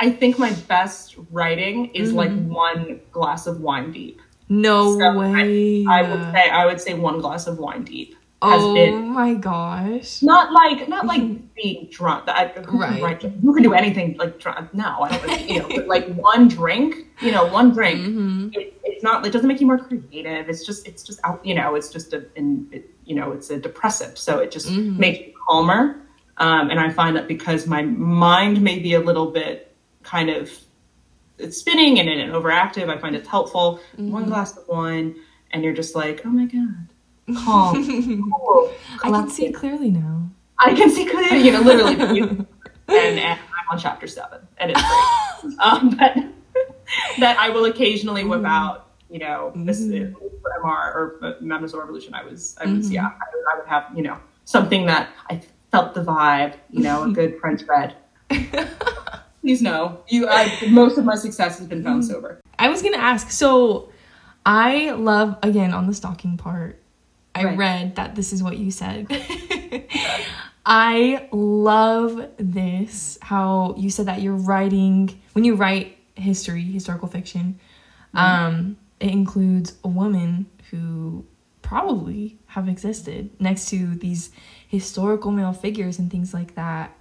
I 0.00 0.10
think 0.10 0.38
my 0.38 0.52
best 0.66 1.16
writing 1.30 1.86
is 1.94 2.12
like 2.12 2.32
one 2.46 3.00
glass 3.12 3.46
of 3.46 3.60
wine 3.60 3.92
deep. 3.92 4.20
No 4.52 4.98
So 4.98 5.04
I- 5.04 5.16
way. 5.16 5.84
I 5.88 6.02
would 6.02 6.22
say 6.34 6.44
I 6.50 6.66
would 6.66 6.80
say 6.80 6.92
one 6.94 7.20
glass 7.20 7.46
of 7.46 7.58
wine 7.58 7.84
deep 7.84 8.16
oh 8.44 8.74
been 8.74 9.08
my 9.10 9.34
gosh. 9.34 10.20
not 10.20 10.52
like 10.52 10.88
not 10.88 11.06
like 11.06 11.22
being 11.54 11.88
drunk. 11.92 12.24
I, 12.28 12.48
who 12.66 12.78
Right. 12.80 12.94
Can 12.94 13.02
write, 13.04 13.22
who 13.22 13.54
can 13.54 13.62
do 13.62 13.72
anything 13.72 14.16
like 14.18 14.38
drunk? 14.40 14.74
No, 14.74 14.88
I 15.02 15.16
don't. 15.16 15.48
You 15.48 15.58
know, 15.60 15.68
but 15.76 15.86
like 15.86 16.06
one 16.14 16.48
drink, 16.48 16.90
you 17.20 17.30
know, 17.30 17.46
one 17.46 17.68
drink. 17.72 18.00
Mhm. 18.00 18.54
It, 18.56 18.66
it's 18.82 19.02
not. 19.04 19.24
It 19.26 19.32
doesn't 19.32 19.46
make 19.46 19.60
you 19.60 19.66
more 19.72 19.78
creative. 19.78 20.48
It's 20.48 20.64
just. 20.66 20.86
It's 20.88 21.02
just 21.08 21.20
out. 21.24 21.38
You 21.46 21.54
know. 21.54 21.76
It's 21.76 21.88
just 21.96 22.12
a. 22.12 22.24
In, 22.34 22.66
it, 22.72 22.90
you 23.04 23.14
know. 23.14 23.30
It's 23.32 23.48
a 23.50 23.58
depressant. 23.58 24.18
So 24.18 24.38
it 24.40 24.50
just 24.50 24.68
Mhm. 24.68 24.98
makes 24.98 25.18
you 25.26 25.32
calmer. 25.46 25.82
Um, 26.38 26.70
and 26.70 26.80
I 26.80 26.88
find 26.90 27.14
that 27.16 27.28
because 27.28 27.66
my 27.68 27.82
mind 27.82 28.60
may 28.60 28.78
be 28.80 28.94
a 28.94 29.00
little 29.00 29.30
bit 29.30 29.72
kind 30.02 30.30
of 30.30 30.50
it's 31.38 31.58
spinning 31.58 31.98
and, 32.00 32.08
and 32.08 32.32
overactive, 32.32 32.88
I 32.88 32.98
find 32.98 33.16
it's 33.16 33.28
helpful. 33.28 33.80
One 33.96 34.26
glass 34.26 34.56
of 34.56 34.66
wine, 34.68 35.16
and 35.52 35.62
you're 35.64 35.72
just 35.74 35.94
like, 35.94 36.22
oh 36.24 36.30
my 36.30 36.46
god, 36.46 37.36
calm, 37.44 37.84
cool, 38.32 38.72
I 39.04 39.10
can 39.10 39.28
see 39.30 39.50
clearly 39.52 39.90
now. 39.90 40.30
I 40.58 40.74
can 40.74 40.90
see 40.90 41.06
clearly, 41.06 41.38
you 41.44 41.52
know, 41.52 41.60
literally. 41.60 42.20
and, 42.20 42.46
and 42.88 43.38
I'm 43.40 43.66
on 43.70 43.78
chapter 43.78 44.06
seven, 44.06 44.40
and 44.58 44.70
it's 44.70 44.80
great. 44.80 45.58
um, 45.60 45.90
but 45.90 46.16
that 47.18 47.38
I 47.38 47.48
will 47.50 47.64
occasionally 47.64 48.22
whip 48.24 48.44
out, 48.44 48.90
you 49.10 49.18
know, 49.18 49.52
this 49.56 49.80
Mhm. 49.80 50.14
MR 50.62 50.64
or 50.64 51.18
uh, 51.22 51.32
Revolution. 51.40 52.14
I 52.14 52.22
was, 52.22 52.56
I 52.60 52.66
was, 52.66 52.88
Mhm. 52.88 52.92
yeah, 52.92 53.06
I 53.06 53.08
would, 53.34 53.44
I 53.52 53.58
would 53.58 53.66
have, 53.68 53.84
you 53.96 54.02
know, 54.02 54.18
something 54.44 54.86
that 54.86 55.08
I 55.30 55.40
felt 55.70 55.94
the 55.94 56.04
vibe, 56.04 56.54
you 56.70 56.82
know, 56.82 57.04
a 57.04 57.10
good 57.10 57.38
French 57.40 57.62
red. 57.68 57.96
Please 59.42 59.60
no. 59.60 60.00
You, 60.08 60.28
I, 60.28 60.66
most 60.70 60.96
of 60.98 61.04
my 61.04 61.16
success 61.16 61.58
has 61.58 61.66
been 61.66 61.82
found 61.84 62.04
sober. 62.04 62.40
I 62.58 62.68
was 62.68 62.80
gonna 62.80 62.96
ask. 62.96 63.30
So, 63.30 63.90
I 64.46 64.90
love 64.92 65.36
again 65.42 65.74
on 65.74 65.86
the 65.86 65.94
stalking 65.94 66.36
part. 66.36 66.80
I 67.34 67.44
Right. 67.44 67.58
read 67.58 67.96
that 67.96 68.14
this 68.14 68.32
is 68.32 68.42
what 68.42 68.56
you 68.58 68.70
said. 68.70 69.06
I 70.66 71.28
love 71.32 72.28
this. 72.36 73.18
How 73.20 73.74
you 73.76 73.90
said 73.90 74.06
that 74.06 74.20
you're 74.22 74.36
writing 74.36 75.20
when 75.32 75.44
you 75.44 75.54
write 75.56 75.98
history, 76.14 76.62
historical 76.62 77.08
fiction. 77.08 77.58
Um, 78.14 78.76
it 79.00 79.10
includes 79.10 79.74
a 79.82 79.88
woman 79.88 80.46
who 80.70 81.24
probably 81.62 82.38
have 82.48 82.68
existed 82.68 83.30
next 83.40 83.68
to 83.70 83.94
these 83.96 84.30
historical 84.68 85.30
male 85.32 85.52
figures 85.54 85.98
and 85.98 86.10
things 86.10 86.32
like 86.34 86.54
that 86.54 86.96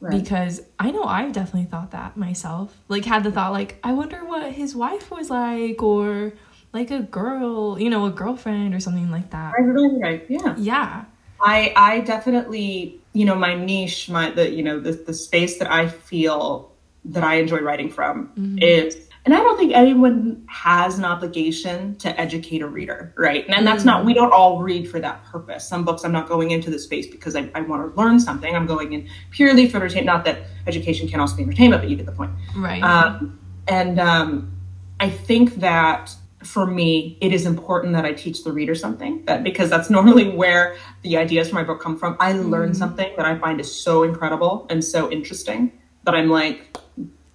Right. 0.00 0.22
because 0.22 0.60
I 0.78 0.92
know 0.92 1.02
I've 1.02 1.32
definitely 1.32 1.68
thought 1.68 1.90
that 1.90 2.16
myself. 2.16 2.76
Like 2.88 3.04
had 3.04 3.24
the 3.24 3.32
thought 3.32 3.52
like 3.52 3.78
I 3.82 3.92
wonder 3.92 4.24
what 4.24 4.52
his 4.52 4.74
wife 4.76 5.10
was 5.10 5.28
like 5.28 5.82
or 5.82 6.32
like 6.72 6.90
a 6.90 7.00
girl, 7.00 7.80
you 7.80 7.90
know, 7.90 8.06
a 8.06 8.10
girlfriend 8.10 8.74
or 8.74 8.80
something 8.80 9.10
like 9.10 9.30
that. 9.30 9.54
Right, 9.58 9.66
right, 9.66 10.00
right. 10.00 10.26
Yeah. 10.28 10.54
Yeah. 10.56 11.04
I 11.40 11.72
I 11.74 12.00
definitely, 12.00 13.00
you 13.12 13.24
know, 13.24 13.34
my 13.34 13.54
niche, 13.54 14.08
my 14.08 14.30
the 14.30 14.50
you 14.50 14.62
know 14.62 14.78
the 14.80 14.92
the 14.92 15.14
space 15.14 15.58
that 15.58 15.70
I 15.70 15.88
feel 15.88 16.72
that 17.06 17.24
I 17.24 17.36
enjoy 17.36 17.60
writing 17.60 17.90
from 17.90 18.28
mm-hmm. 18.28 18.58
is 18.58 19.07
and 19.28 19.34
I 19.34 19.40
don't 19.40 19.58
think 19.58 19.74
anyone 19.74 20.42
has 20.48 20.96
an 20.96 21.04
obligation 21.04 21.96
to 21.96 22.18
educate 22.18 22.62
a 22.62 22.66
reader, 22.66 23.12
right? 23.14 23.44
And, 23.46 23.66
that's 23.66 23.84
not 23.84 24.06
we 24.06 24.14
don't 24.14 24.32
all 24.32 24.62
read 24.62 24.90
for 24.90 25.00
that 25.00 25.22
purpose. 25.22 25.68
Some 25.68 25.84
books 25.84 26.02
I'm 26.02 26.12
not 26.12 26.30
going 26.30 26.50
into 26.50 26.70
the 26.70 26.78
space 26.78 27.06
because 27.06 27.36
I, 27.36 27.50
I 27.54 27.60
want 27.60 27.94
to 27.94 28.00
learn 28.00 28.20
something. 28.20 28.56
I'm 28.56 28.64
going 28.64 28.94
in 28.94 29.06
purely 29.30 29.68
for 29.68 29.76
entertainment. 29.76 30.06
Not 30.06 30.24
that 30.24 30.44
education 30.66 31.08
can 31.08 31.20
also 31.20 31.36
be 31.36 31.42
entertainment, 31.42 31.82
but 31.82 31.90
you 31.90 31.96
get 31.96 32.06
the 32.06 32.12
point. 32.12 32.30
Right. 32.56 32.82
Um, 32.82 33.38
and 33.68 34.00
um, 34.00 34.58
I 34.98 35.10
think 35.10 35.56
that 35.56 36.14
for 36.42 36.64
me, 36.64 37.18
it 37.20 37.34
is 37.34 37.44
important 37.44 37.92
that 37.92 38.06
I 38.06 38.14
teach 38.14 38.44
the 38.44 38.52
reader 38.52 38.74
something 38.74 39.26
that 39.26 39.44
because 39.44 39.68
that's 39.68 39.90
normally 39.90 40.30
where 40.30 40.78
the 41.02 41.18
ideas 41.18 41.50
for 41.50 41.56
my 41.56 41.64
book 41.64 41.82
come 41.82 41.98
from. 41.98 42.16
I 42.18 42.32
learn 42.32 42.72
something 42.72 43.12
that 43.18 43.26
I 43.26 43.36
find 43.36 43.60
is 43.60 43.70
so 43.70 44.04
incredible 44.04 44.66
and 44.70 44.82
so 44.82 45.10
interesting 45.10 45.70
that 46.04 46.14
I'm 46.14 46.30
like, 46.30 46.78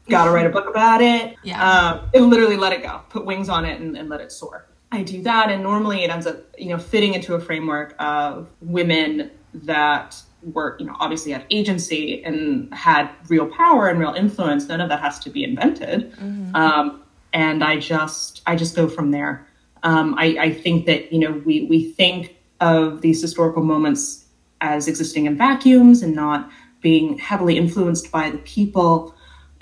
gotta 0.10 0.31
write 0.31 0.45
a 0.45 0.50
book 0.50 0.69
about 0.69 1.01
it. 1.01 1.36
Yeah. 1.43 2.01
And 2.13 2.29
literally 2.29 2.57
let 2.57 2.74
it 2.74 2.83
go, 2.83 3.01
put 3.10 3.25
wings 3.25 3.50
on 3.50 3.65
it, 3.65 3.79
and, 3.79 3.98
and 3.98 4.10
let 4.10 4.22
it 4.22 4.31
soar. 4.31 4.67
I 4.91 5.03
do 5.03 5.22
that, 5.24 5.50
and 5.50 5.63
normally 5.63 6.03
it 6.03 6.12
ends 6.12 6.27
up, 6.27 6.38
you 6.57 6.69
know, 6.69 6.77
fitting 6.77 7.13
into 7.13 7.33
a 7.33 7.39
framework 7.39 7.95
of 8.00 8.50
women 8.62 9.31
that 9.53 10.22
were, 10.43 10.75
you 10.79 10.86
know, 10.86 10.95
obviously 11.00 11.31
had 11.31 11.45
agency 11.50 12.24
and 12.24 12.72
had 12.74 13.10
real 13.27 13.48
power 13.48 13.88
and 13.88 14.00
real 14.00 14.13
influence. 14.13 14.67
None 14.67 14.81
of 14.81 14.89
that 14.89 15.00
has 15.00 15.17
to 15.19 15.29
be 15.29 15.43
invented. 15.43 16.13
Um, 16.53 17.03
and 17.33 17.63
I 17.63 17.79
just, 17.79 18.41
I 18.45 18.55
just 18.55 18.75
go 18.75 18.88
from 18.88 19.12
there. 19.12 19.48
Um, 19.83 20.15
I, 20.17 20.38
I 20.39 20.53
think 20.53 20.86
that 20.86 21.12
you 21.12 21.19
know 21.19 21.41
we 21.45 21.65
we 21.65 21.91
think 21.91 22.38
of 22.62 23.01
these 23.01 23.22
historical 23.22 23.63
moments 23.63 24.25
as 24.62 24.88
existing 24.88 25.25
in 25.25 25.38
vacuums 25.38 26.01
and 26.01 26.15
not 26.15 26.50
being 26.81 27.17
heavily 27.17 27.57
influenced 27.57 28.12
by 28.12 28.29
the 28.29 28.38
people 28.39 29.12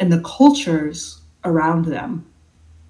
and 0.01 0.11
the 0.11 0.19
cultures 0.21 1.21
around 1.45 1.85
them. 1.85 2.25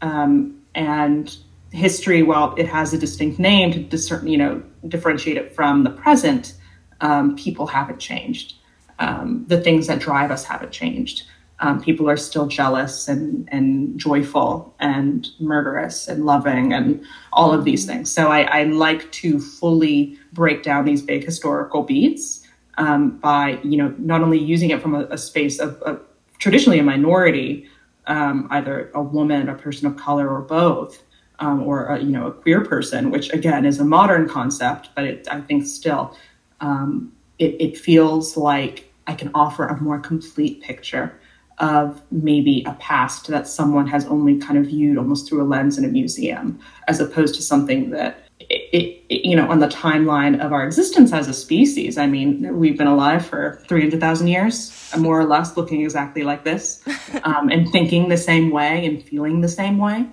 Um, 0.01 0.61
and 0.73 1.35
history, 1.71 2.23
while 2.23 2.55
it 2.55 2.67
has 2.67 2.93
a 2.93 2.97
distinct 2.97 3.37
name 3.37 3.71
to 3.73 3.79
discern, 3.79 4.25
you 4.25 4.37
know, 4.37 4.63
differentiate 4.87 5.37
it 5.37 5.53
from 5.53 5.83
the 5.83 5.89
present, 5.89 6.55
um, 7.01 7.35
people 7.35 7.67
haven't 7.67 7.99
changed. 7.99 8.55
Um, 8.97 9.45
the 9.47 9.59
things 9.59 9.87
that 9.87 9.99
drive 9.99 10.31
us 10.31 10.45
haven't 10.45 10.71
changed. 10.71 11.23
Um, 11.59 11.81
people 11.81 12.09
are 12.09 12.17
still 12.17 12.47
jealous 12.47 13.07
and, 13.07 13.47
and 13.51 13.99
joyful 13.99 14.73
and 14.79 15.27
murderous 15.39 16.07
and 16.07 16.25
loving 16.25 16.73
and 16.73 17.03
all 17.33 17.53
of 17.53 17.65
these 17.65 17.85
things. 17.85 18.11
So 18.11 18.31
I, 18.31 18.41
I 18.43 18.63
like 18.63 19.11
to 19.23 19.39
fully 19.39 20.17
break 20.33 20.63
down 20.63 20.85
these 20.85 21.01
big 21.01 21.23
historical 21.25 21.83
beats 21.83 22.47
um, 22.77 23.19
by, 23.19 23.59
you 23.63 23.77
know, 23.77 23.93
not 23.97 24.21
only 24.21 24.39
using 24.39 24.71
it 24.71 24.81
from 24.81 24.95
a, 24.95 25.03
a 25.11 25.17
space 25.17 25.59
of, 25.59 25.79
of 25.83 25.99
traditionally 26.41 26.79
a 26.79 26.83
minority, 26.83 27.67
um, 28.07 28.47
either 28.49 28.91
a 28.95 29.01
woman, 29.01 29.47
a 29.47 29.55
person 29.55 29.87
of 29.87 29.95
color, 29.95 30.27
or 30.27 30.41
both, 30.41 31.03
um, 31.39 31.63
or 31.63 31.85
a, 31.85 31.99
you 31.99 32.09
know 32.09 32.27
a 32.27 32.31
queer 32.31 32.65
person, 32.65 33.11
which 33.11 33.31
again 33.31 33.63
is 33.65 33.79
a 33.79 33.85
modern 33.85 34.27
concept, 34.27 34.89
but 34.95 35.05
it, 35.05 35.27
I 35.31 35.39
think 35.39 35.65
still 35.65 36.17
um, 36.59 37.13
it, 37.39 37.55
it 37.59 37.77
feels 37.77 38.35
like 38.35 38.91
I 39.07 39.13
can 39.13 39.31
offer 39.33 39.67
a 39.67 39.79
more 39.79 39.99
complete 39.99 40.61
picture 40.61 41.17
of 41.59 42.01
maybe 42.09 42.63
a 42.65 42.73
past 42.73 43.27
that 43.27 43.47
someone 43.47 43.85
has 43.85 44.05
only 44.07 44.39
kind 44.39 44.57
of 44.57 44.65
viewed 44.65 44.97
almost 44.97 45.29
through 45.29 45.43
a 45.43 45.47
lens 45.47 45.77
in 45.77 45.85
a 45.85 45.87
museum, 45.87 46.59
as 46.87 46.99
opposed 46.99 47.35
to 47.35 47.41
something 47.43 47.91
that 47.91 48.25
it, 48.71 49.03
it, 49.09 49.25
you 49.25 49.35
know, 49.35 49.49
on 49.49 49.59
the 49.59 49.67
timeline 49.67 50.43
of 50.43 50.53
our 50.53 50.63
existence 50.65 51.11
as 51.11 51.27
a 51.27 51.33
species. 51.33 51.97
I 51.97 52.07
mean, 52.07 52.57
we've 52.57 52.77
been 52.77 52.87
alive 52.87 53.25
for 53.25 53.61
300,000 53.67 54.27
years, 54.27 54.91
more 54.97 55.19
or 55.19 55.25
less, 55.25 55.57
looking 55.57 55.81
exactly 55.81 56.23
like 56.23 56.43
this, 56.43 56.83
um, 57.23 57.49
and 57.49 57.69
thinking 57.69 58.09
the 58.09 58.17
same 58.17 58.49
way 58.49 58.85
and 58.85 59.03
feeling 59.03 59.41
the 59.41 59.49
same 59.49 59.77
way. 59.77 60.05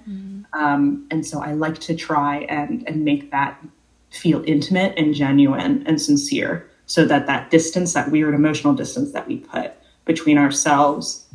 Um, 0.53 1.07
and 1.11 1.25
so 1.25 1.41
I 1.41 1.53
like 1.53 1.79
to 1.81 1.95
try 1.95 2.39
and, 2.49 2.87
and 2.89 3.05
make 3.05 3.31
that 3.31 3.63
feel 4.11 4.43
intimate 4.47 4.95
and 4.97 5.15
genuine 5.15 5.87
and 5.87 6.01
sincere 6.01 6.69
so 6.87 7.05
that 7.05 7.27
that 7.27 7.51
distance, 7.51 7.93
that 7.93 8.11
weird 8.11 8.35
emotional 8.35 8.75
distance 8.75 9.13
that 9.13 9.29
we 9.29 9.39
put 9.39 9.73
between 10.05 10.39
ourselves 10.39 11.27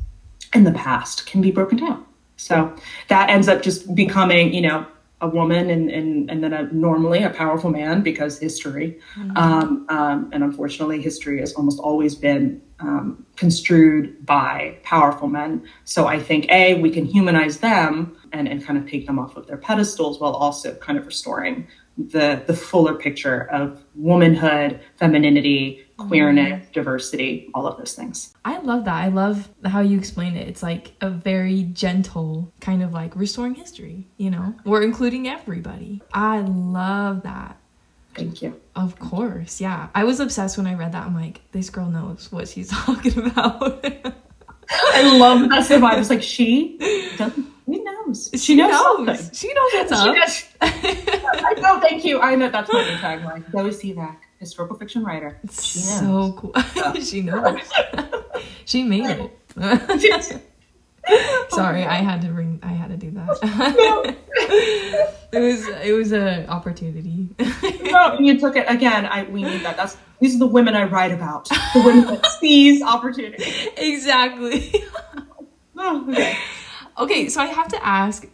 and 0.52 0.66
the 0.66 0.72
past 0.72 1.26
can 1.26 1.42
be 1.42 1.52
broken 1.52 1.78
down. 1.78 2.04
So 2.38 2.76
that 3.08 3.30
ends 3.30 3.48
up 3.48 3.62
just 3.62 3.94
becoming, 3.96 4.54
you 4.54 4.62
know, 4.62 4.86
a 5.24 5.28
woman 5.28 5.70
and, 5.70 5.90
and, 5.90 6.30
and 6.30 6.44
then 6.44 6.54
a, 6.54 6.64
normally 6.74 7.24
a 7.24 7.30
powerful 7.30 7.72
man 7.72 8.02
because 8.02 8.38
history. 8.38 9.00
Um, 9.38 9.86
um, 9.88 10.30
and 10.34 10.44
unfortunately, 10.44 11.02
history 11.02 11.40
has 11.40 11.54
almost 11.54 11.80
always 11.80 12.14
been 12.14 12.62
um, 12.82 13.26
construed 13.38 14.26
by 14.26 14.78
powerful 14.84 15.30
men. 15.30 15.64
So 15.86 16.08
I 16.08 16.20
think, 16.20 16.52
A, 16.52 16.82
we 16.82 16.90
can 16.90 17.06
humanize 17.06 17.60
them 17.60 18.18
and, 18.34 18.50
and 18.50 18.64
kind 18.66 18.78
of 18.78 18.90
take 18.90 19.08
them 19.08 19.18
off 19.18 19.38
of 19.38 19.48
their 19.48 19.58
pedestals 19.58 20.20
while 20.20 20.34
also 20.34 20.76
kind 20.76 21.00
of 21.00 21.06
restoring 21.06 21.68
the, 21.98 22.44
the 22.46 22.54
fuller 22.54 22.96
picture 22.96 23.50
of 23.50 23.82
womanhood, 23.96 24.82
femininity, 24.98 25.83
queerness, 25.98 26.68
diversity, 26.72 27.50
all 27.54 27.68
of 27.68 27.78
those 27.78 27.94
things. 27.94 28.34
I 28.44 28.60
love 28.60 28.86
that. 28.86 28.96
I 28.96 29.08
love 29.10 29.50
how 29.66 29.82
you 29.82 29.98
explain 29.98 30.36
it. 30.36 30.48
It's 30.48 30.64
like 30.64 30.94
a 31.02 31.10
very 31.10 31.64
gentle 31.64 32.52
kind 32.60 32.82
of 32.84 32.94
like 32.94 33.16
restoring 33.16 33.56
history, 33.56 34.08
you 34.18 34.30
know? 34.32 34.56
We're 34.66 34.84
including 34.84 35.28
everybody. 35.28 36.02
I 36.14 36.40
love 36.42 37.24
that. 37.24 37.58
Thank 38.16 38.42
you. 38.42 38.60
Of 38.76 39.00
course, 39.00 39.60
yeah. 39.60 39.88
I 39.96 40.04
was 40.04 40.20
obsessed 40.20 40.58
when 40.58 40.68
I 40.68 40.76
read 40.76 40.92
that. 40.92 41.06
I'm 41.06 41.16
like, 41.16 41.42
this 41.52 41.70
girl 41.70 41.90
knows 41.90 42.32
what 42.32 42.48
she's 42.48 42.70
talking 42.72 43.26
about. 43.26 43.84
I 44.70 45.18
love 45.18 45.50
that 45.50 45.66
so. 45.66 45.84
I 45.84 45.98
was 45.98 46.10
like, 46.10 46.22
she 46.22 46.78
doesn't, 47.18 47.46
she 47.66 47.84
knows. 47.84 48.30
She, 48.36 48.56
knows, 48.56 48.72
something. 48.76 49.30
She 49.34 49.54
knows 49.54 49.72
what's 49.74 49.90
She 49.92 50.10
up. 50.10 50.16
knows. 50.16 50.44
I 50.62 51.54
know, 51.60 51.80
thank 51.80 52.06
you. 52.06 52.20
I 52.20 52.36
know 52.36 52.50
that's 52.50 52.72
my 52.72 52.84
new 52.84 52.98
tagline. 52.98 53.52
Zoe 53.52 53.70
Sivak, 53.96 54.18
historical 54.44 54.78
fiction 54.78 55.04
writer. 55.04 55.40
She 55.52 55.80
knows. 55.80 56.00
so 56.00 56.34
cool. 56.34 56.54
she 57.02 57.22
knows. 57.22 57.60
she 58.66 58.84
made 58.84 59.06
it. 59.10 59.32
Sorry, 61.50 61.84
I 61.84 61.96
had 61.96 62.22
to 62.22 62.32
ring. 62.32 62.60
I 62.64 62.68
had 62.68 62.90
to 62.90 62.98
do 62.98 63.12
that. 63.12 64.16
it 65.34 65.40
was 65.40 65.68
it 65.68 65.92
was 65.92 66.14
a 66.14 66.48
opportunity. 66.48 67.30
no, 67.84 68.18
you 68.20 68.40
took 68.40 68.56
it 68.56 68.66
again. 68.70 69.06
I 69.06 69.24
we 69.24 69.44
need 69.44 69.62
that. 69.64 69.76
That's 69.76 69.98
these 70.22 70.36
are 70.36 70.40
the 70.40 70.48
women 70.48 70.76
I 70.76 70.86
write 70.86 71.12
about. 71.12 71.50
The 71.50 71.82
women 71.86 72.06
that 72.06 72.26
seize 72.40 72.82
opportunity. 72.82 73.44
exactly. 73.78 74.86
Oh, 75.78 76.10
okay. 76.10 76.38
Okay, 76.98 77.30
so 77.30 77.42
I 77.42 77.48
have 77.48 77.68
to 77.70 77.86
ask, 77.86 78.28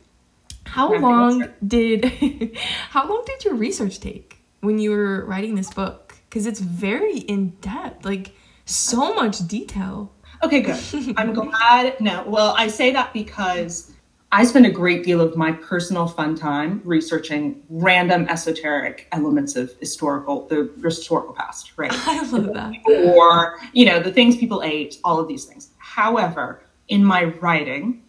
how 0.65 0.89
I 0.89 0.93
have 0.93 1.01
to 1.01 1.07
long 1.07 1.49
did 1.65 2.57
how 2.89 3.07
long 3.09 3.23
did 3.25 3.43
your 3.45 3.55
research 3.55 3.99
take 3.99 4.38
when 4.61 4.79
you 4.79 4.91
were 4.91 5.25
writing 5.25 5.55
this 5.55 5.73
book? 5.73 6.15
Because 6.29 6.45
it's 6.45 6.59
very 6.59 7.19
in 7.19 7.49
depth, 7.61 8.05
like 8.05 8.35
so 8.65 9.13
much 9.15 9.47
detail. 9.47 10.13
Okay, 10.43 10.61
good. 10.61 10.79
I'm 11.17 11.33
glad. 11.33 11.99
No, 11.99 12.23
well, 12.27 12.53
I 12.57 12.67
say 12.67 12.91
that 12.91 13.13
because 13.13 13.91
I 14.31 14.45
spend 14.45 14.67
a 14.67 14.71
great 14.71 15.03
deal 15.03 15.21
of 15.21 15.35
my 15.35 15.51
personal 15.51 16.07
fun 16.07 16.35
time 16.35 16.81
researching 16.85 17.63
random 17.69 18.27
esoteric 18.29 19.07
elements 19.11 19.55
of 19.55 19.73
historical, 19.79 20.47
the 20.47 20.71
historical 20.83 21.33
past, 21.33 21.73
right? 21.77 21.91
I 22.07 22.21
love 22.29 22.53
that. 22.53 22.73
or, 22.87 23.57
you 23.73 23.85
know, 23.85 23.99
the 23.99 24.11
things 24.11 24.37
people 24.37 24.61
ate, 24.63 24.99
all 25.03 25.19
of 25.19 25.27
these 25.27 25.45
things. 25.45 25.71
However, 25.77 26.61
in 26.87 27.03
my 27.03 27.23
writing, 27.23 28.03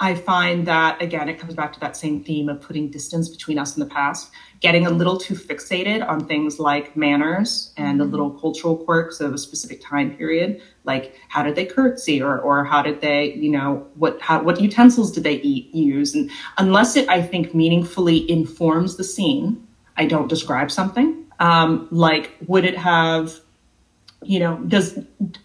I 0.00 0.14
find 0.14 0.66
that, 0.66 1.02
again, 1.02 1.28
it 1.28 1.38
comes 1.38 1.54
back 1.54 1.74
to 1.74 1.80
that 1.80 1.96
same 1.96 2.24
theme 2.24 2.48
of 2.48 2.62
putting 2.62 2.88
distance 2.88 3.28
between 3.28 3.58
us 3.58 3.76
and 3.76 3.84
the 3.84 3.92
past, 3.92 4.30
getting 4.60 4.86
a 4.86 4.90
little 4.90 5.16
too 5.16 5.34
fixated 5.34 6.06
on 6.06 6.26
things 6.26 6.58
like 6.58 6.96
manners 6.96 7.72
and 7.76 8.00
the 8.00 8.04
mm-hmm. 8.04 8.10
little 8.10 8.30
cultural 8.30 8.76
quirks 8.76 9.20
of 9.20 9.32
a 9.32 9.38
specific 9.38 9.80
time 9.80 10.16
period, 10.16 10.60
like 10.84 11.14
how 11.28 11.42
did 11.42 11.54
they 11.54 11.64
curtsy 11.64 12.20
or, 12.20 12.38
or 12.40 12.64
how 12.64 12.82
did 12.82 13.00
they, 13.00 13.34
you 13.34 13.50
know, 13.50 13.86
what, 13.94 14.20
how, 14.20 14.42
what 14.42 14.60
utensils 14.60 15.12
did 15.12 15.22
they 15.22 15.36
eat, 15.42 15.72
use? 15.74 16.14
And 16.14 16.30
unless 16.56 16.96
it, 16.96 17.08
I 17.08 17.22
think, 17.22 17.54
meaningfully 17.54 18.28
informs 18.30 18.96
the 18.96 19.04
scene, 19.04 19.64
I 19.96 20.06
don't 20.06 20.28
describe 20.28 20.70
something. 20.70 21.24
Um, 21.38 21.86
like, 21.92 22.32
would 22.46 22.64
it 22.64 22.76
have, 22.76 23.34
you 24.22 24.40
know, 24.40 24.56
does 24.66 24.98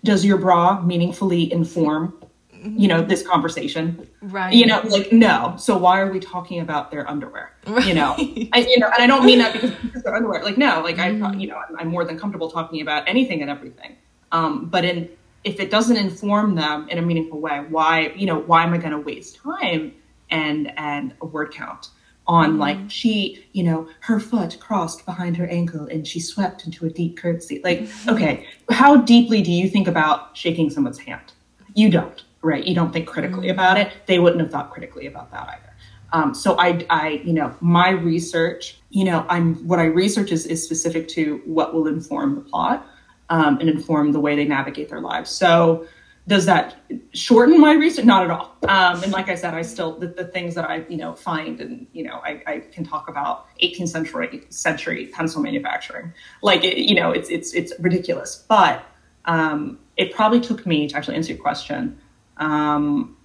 does 0.03 0.25
your 0.25 0.38
bra 0.38 0.82
meaningfully 0.82 1.51
inform 1.51 2.17
you 2.63 2.88
know 2.88 3.01
this 3.01 3.25
conversation. 3.25 4.08
Right. 4.22 4.53
You 4.53 4.65
know 4.65 4.82
like 4.86 5.12
no. 5.12 5.55
So 5.58 5.77
why 5.77 6.00
are 6.00 6.12
we 6.12 6.20
talking 6.20 6.60
about 6.60 6.91
their 6.91 7.10
underwear? 7.10 7.53
Right. 7.67 7.86
you 7.86 7.93
know? 7.93 8.15
I, 8.53 8.67
you 8.70 8.79
know 8.79 8.88
and 8.88 9.03
i 9.03 9.08
don't 9.08 9.25
mean 9.25 9.39
that 9.39 9.53
because, 9.53 9.72
because 9.84 10.03
they're 10.03 10.15
underwear. 10.15 10.43
Like 10.43 10.58
no. 10.58 10.82
Like 10.82 10.98
mm-hmm. 10.98 11.24
i 11.24 11.34
you 11.34 11.48
know 11.48 11.58
I'm, 11.58 11.79
I'm, 11.79 11.88
more 11.88 12.05
than 12.05 12.17
comfortable 12.17 12.50
talking 12.50 12.82
about 12.82 13.08
anything 13.08 13.41
and 13.41 13.50
everything. 13.50 13.98
Um 14.32 14.65
but 14.65 14.86
in 14.86 15.10
if 15.43 15.60
it 15.60 15.70
doesn't 15.70 15.98
inform 15.98 16.55
them 16.55 16.88
in 16.89 16.98
a 16.98 17.01
meaningful 17.01 17.39
way 17.39 17.65
why 17.70 18.13
you 18.15 18.25
know 18.25 18.39
why 18.39 18.63
am 18.63 18.74
i 18.74 18.77
going 18.77 18.91
to 18.91 19.00
waste 19.00 19.36
time 19.36 19.93
and 20.29 20.72
and 20.77 21.13
a 21.22 21.25
word 21.25 21.53
count 21.53 21.89
on 22.27 22.51
mm-hmm. 22.51 22.60
like 22.60 22.77
she 22.89 23.46
you 23.51 23.63
know 23.63 23.88
her 24.00 24.20
foot 24.20 24.58
crossed 24.60 25.05
behind 25.05 25.36
her 25.36 25.48
ankle 25.48 25.86
and 25.88 26.08
she 26.08 26.20
swept 26.20 26.65
into 26.65 26.86
a 26.86 26.89
deep 26.89 27.17
curtsy. 27.17 27.62
Like 27.63 27.82
mm-hmm. 27.82 28.10
okay. 28.10 28.48
How 28.70 28.98
deeply 28.98 29.41
do 29.41 29.51
you 29.51 29.70
think 29.70 29.88
about 29.88 30.36
shaking 30.38 30.70
someone's 30.70 31.00
hand? 31.00 31.34
You 31.75 31.89
don't 31.89 32.24
right? 32.43 32.63
You 32.63 32.75
don't 32.75 32.91
think 32.91 33.07
critically 33.07 33.47
mm-hmm. 33.47 33.59
about 33.59 33.77
it. 33.77 33.91
They 34.05 34.19
wouldn't 34.19 34.41
have 34.41 34.51
thought 34.51 34.71
critically 34.71 35.07
about 35.07 35.31
that 35.31 35.47
either. 35.50 35.73
Um, 36.12 36.35
so 36.35 36.59
I, 36.59 36.85
I, 36.91 37.21
you 37.25 37.33
know, 37.33 37.55
my 37.59 37.89
research, 37.89 38.79
you 38.91 39.03
know, 39.03 39.25
I'm 39.29 39.55
what 39.67 39.79
I 39.79 39.85
research 39.85 40.31
is, 40.31 40.45
is 40.45 40.63
specific 40.63 41.07
to 41.09 41.41
what 41.45 41.73
will 41.73 41.88
inform 41.88 42.35
the 42.35 42.41
plot 42.41 42.85
um, 43.29 43.57
and 43.59 43.67
inform 43.67 44.12
the 44.12 44.19
way 44.19 44.35
they 44.35 44.45
navigate 44.45 44.89
their 44.89 45.01
lives. 45.01 45.31
So 45.31 45.88
does 46.27 46.45
that 46.45 46.75
shorten 47.13 47.59
my 47.59 47.73
research? 47.73 48.05
Not 48.05 48.23
at 48.23 48.29
all. 48.29 48.55
Um, 48.67 49.03
and 49.03 49.12
like 49.12 49.27
I 49.27 49.35
said, 49.35 49.55
I 49.55 49.63
still 49.63 49.97
the, 49.97 50.07
the, 50.07 50.25
things 50.25 50.55
that 50.55 50.69
I, 50.69 50.85
you 50.88 50.97
know, 50.97 51.15
find 51.15 51.59
and 51.59 51.88
you 51.91 52.03
know, 52.03 52.21
I, 52.23 52.41
I 52.45 52.59
can 52.59 52.85
talk 52.85 53.09
about 53.09 53.47
18th 53.62 53.89
century 53.89 54.45
century 54.50 55.07
pencil 55.07 55.41
manufacturing. 55.41 56.13
Like, 56.41 56.63
it, 56.63 56.77
you 56.77 56.95
know, 56.95 57.12
it's 57.12 57.29
it's 57.29 57.53
it's 57.53 57.73
ridiculous, 57.79 58.45
but 58.47 58.85
um, 59.25 59.79
it 59.97 60.13
probably 60.13 60.39
took 60.39 60.65
me 60.65 60.88
to 60.88 60.95
actually 60.95 61.17
answer 61.17 61.33
your 61.33 61.41
question 61.41 62.00
um, 62.37 63.15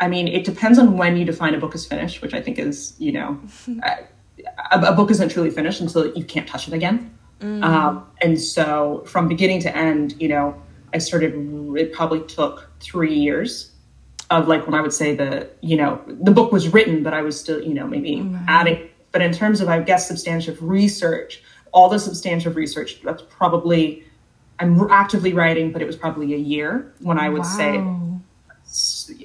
I 0.00 0.08
mean, 0.08 0.28
it 0.28 0.44
depends 0.44 0.78
on 0.78 0.96
when 0.96 1.16
you 1.16 1.24
define 1.24 1.54
a 1.54 1.58
book 1.58 1.74
as 1.74 1.84
finished, 1.84 2.22
which 2.22 2.34
I 2.34 2.40
think 2.40 2.58
is, 2.58 2.94
you 2.98 3.12
know, 3.12 3.40
a, 3.84 4.80
a, 4.80 4.92
book 4.92 5.10
isn't 5.10 5.30
truly 5.30 5.50
finished 5.50 5.80
until 5.80 6.14
you 6.16 6.24
can't 6.24 6.46
touch 6.46 6.68
it 6.68 6.74
again. 6.74 7.16
Mm. 7.40 7.64
Um, 7.64 8.06
and 8.20 8.40
so 8.40 9.04
from 9.06 9.28
beginning 9.28 9.60
to 9.62 9.76
end, 9.76 10.14
you 10.20 10.28
know, 10.28 10.60
I 10.94 10.98
started, 10.98 11.34
it 11.76 11.92
probably 11.92 12.20
took 12.22 12.70
three 12.80 13.14
years 13.14 13.72
of 14.30 14.46
like 14.46 14.66
when 14.66 14.74
I 14.74 14.80
would 14.80 14.92
say 14.92 15.14
the, 15.14 15.48
you 15.60 15.76
know, 15.76 16.00
the 16.06 16.30
book 16.30 16.52
was 16.52 16.68
written, 16.68 17.02
but 17.02 17.14
I 17.14 17.22
was 17.22 17.38
still, 17.38 17.62
you 17.62 17.74
know, 17.74 17.86
maybe 17.86 18.20
right. 18.20 18.44
adding. 18.46 18.88
But 19.12 19.22
in 19.22 19.32
terms 19.32 19.60
of, 19.60 19.68
I 19.68 19.80
guess, 19.80 20.06
substantive 20.06 20.62
research, 20.62 21.42
all 21.72 21.88
the 21.88 21.98
substantive 21.98 22.56
research, 22.56 23.00
that's 23.02 23.22
probably, 23.28 24.04
I'm 24.58 24.90
actively 24.90 25.32
writing, 25.32 25.72
but 25.72 25.82
it 25.82 25.86
was 25.86 25.96
probably 25.96 26.34
a 26.34 26.38
year 26.38 26.92
when 27.00 27.18
I 27.18 27.28
would 27.28 27.42
wow. 27.42 27.56
say 27.56 27.78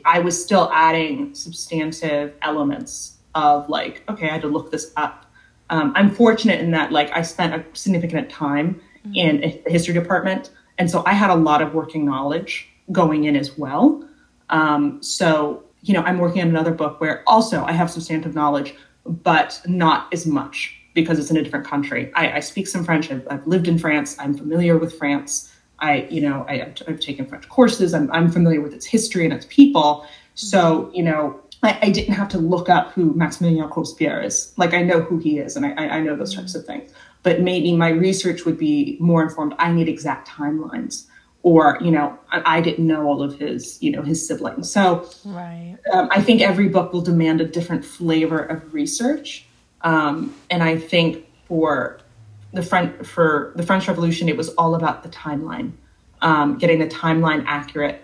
I 0.05 0.19
was 0.19 0.41
still 0.41 0.69
adding 0.73 1.33
substantive 1.35 2.33
elements 2.41 3.17
of 3.35 3.67
like, 3.69 4.03
okay, 4.09 4.29
I 4.29 4.33
had 4.33 4.41
to 4.41 4.47
look 4.47 4.71
this 4.71 4.91
up. 4.95 5.25
Um, 5.69 5.91
I'm 5.95 6.11
fortunate 6.11 6.61
in 6.61 6.71
that 6.71 6.91
like 6.91 7.11
I 7.11 7.21
spent 7.21 7.53
a 7.53 7.65
significant 7.77 8.29
time 8.29 8.81
mm-hmm. 9.05 9.15
in 9.15 9.61
the 9.65 9.71
history 9.71 9.93
department, 9.93 10.51
and 10.77 10.89
so 10.89 11.03
I 11.05 11.13
had 11.13 11.29
a 11.29 11.35
lot 11.35 11.61
of 11.61 11.73
working 11.73 12.05
knowledge 12.05 12.67
going 12.91 13.23
in 13.23 13.35
as 13.35 13.57
well. 13.57 14.07
Um, 14.49 15.01
so 15.01 15.63
you 15.81 15.93
know, 15.93 16.01
I'm 16.01 16.17
working 16.17 16.41
on 16.41 16.47
another 16.47 16.71
book 16.71 17.01
where 17.01 17.23
also 17.27 17.63
I 17.63 17.73
have 17.73 17.91
substantive 17.91 18.33
knowledge, 18.33 18.73
but 19.05 19.61
not 19.65 20.11
as 20.13 20.25
much 20.25 20.77
because 20.93 21.19
it's 21.19 21.29
in 21.29 21.37
a 21.37 21.43
different 21.43 21.65
country. 21.65 22.11
I, 22.15 22.33
I 22.33 22.39
speak 22.39 22.67
some 22.67 22.85
French. 22.85 23.11
I've, 23.11 23.27
I've 23.29 23.45
lived 23.45 23.67
in 23.67 23.77
France. 23.77 24.15
I'm 24.19 24.33
familiar 24.33 24.77
with 24.77 24.97
France. 24.97 25.52
I, 25.83 26.07
you 26.09 26.21
know, 26.21 26.45
I, 26.47 26.73
have 26.87 26.99
taken 27.01 27.25
French 27.25 27.47
courses. 27.49 27.93
I'm, 27.93 28.09
I'm 28.11 28.31
familiar 28.31 28.61
with 28.61 28.73
its 28.73 28.85
history 28.85 29.25
and 29.25 29.33
its 29.33 29.45
people. 29.49 30.07
So, 30.33 30.89
you 30.93 31.03
know, 31.03 31.39
I, 31.61 31.77
I, 31.81 31.89
didn't 31.89 32.13
have 32.13 32.29
to 32.29 32.37
look 32.37 32.69
up 32.69 32.93
who 32.93 33.13
Maximilien 33.13 33.69
Robespierre 33.69 34.21
is. 34.21 34.53
Like, 34.55 34.73
I 34.73 34.81
know 34.81 35.01
who 35.01 35.17
he 35.17 35.39
is 35.39 35.57
and 35.57 35.65
I, 35.65 35.71
I 35.87 35.99
know 35.99 36.15
those 36.15 36.33
types 36.33 36.55
of 36.55 36.65
things. 36.65 36.89
But 37.21 37.41
maybe 37.41 37.75
my 37.75 37.89
research 37.89 38.45
would 38.45 38.57
be 38.57 38.97
more 39.01 39.21
informed. 39.21 39.55
I 39.59 39.73
need 39.73 39.89
exact 39.89 40.29
timelines. 40.29 41.05
Or, 41.41 41.77
you 41.81 41.91
know, 41.91 42.17
I, 42.31 42.57
I 42.57 42.61
didn't 42.61 42.87
know 42.87 43.05
all 43.05 43.21
of 43.21 43.37
his, 43.37 43.77
you 43.83 43.91
know, 43.91 44.01
his 44.01 44.25
siblings. 44.25 44.71
So 44.71 45.09
right. 45.25 45.77
Um, 45.91 46.07
I 46.11 46.21
think 46.21 46.41
every 46.41 46.69
book 46.69 46.93
will 46.93 47.01
demand 47.01 47.41
a 47.41 47.45
different 47.45 47.83
flavor 47.83 48.39
of 48.39 48.73
research. 48.73 49.45
Um, 49.81 50.33
and 50.49 50.63
I 50.63 50.77
think 50.77 51.25
for 51.49 51.99
the 52.53 52.63
French 52.63 53.05
for 53.05 53.51
the 53.55 53.63
French 53.63 53.87
Revolution, 53.87 54.29
it 54.29 54.37
was 54.37 54.49
all 54.49 54.75
about 54.75 55.03
the 55.03 55.09
timeline, 55.09 55.73
um, 56.21 56.57
getting 56.57 56.79
the 56.79 56.87
timeline 56.87 57.43
accurate. 57.47 58.01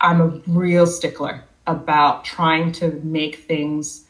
I'm 0.00 0.20
a 0.20 0.28
real 0.46 0.86
stickler 0.86 1.44
about 1.66 2.24
trying 2.24 2.72
to 2.72 2.92
make 3.02 3.36
things 3.36 4.06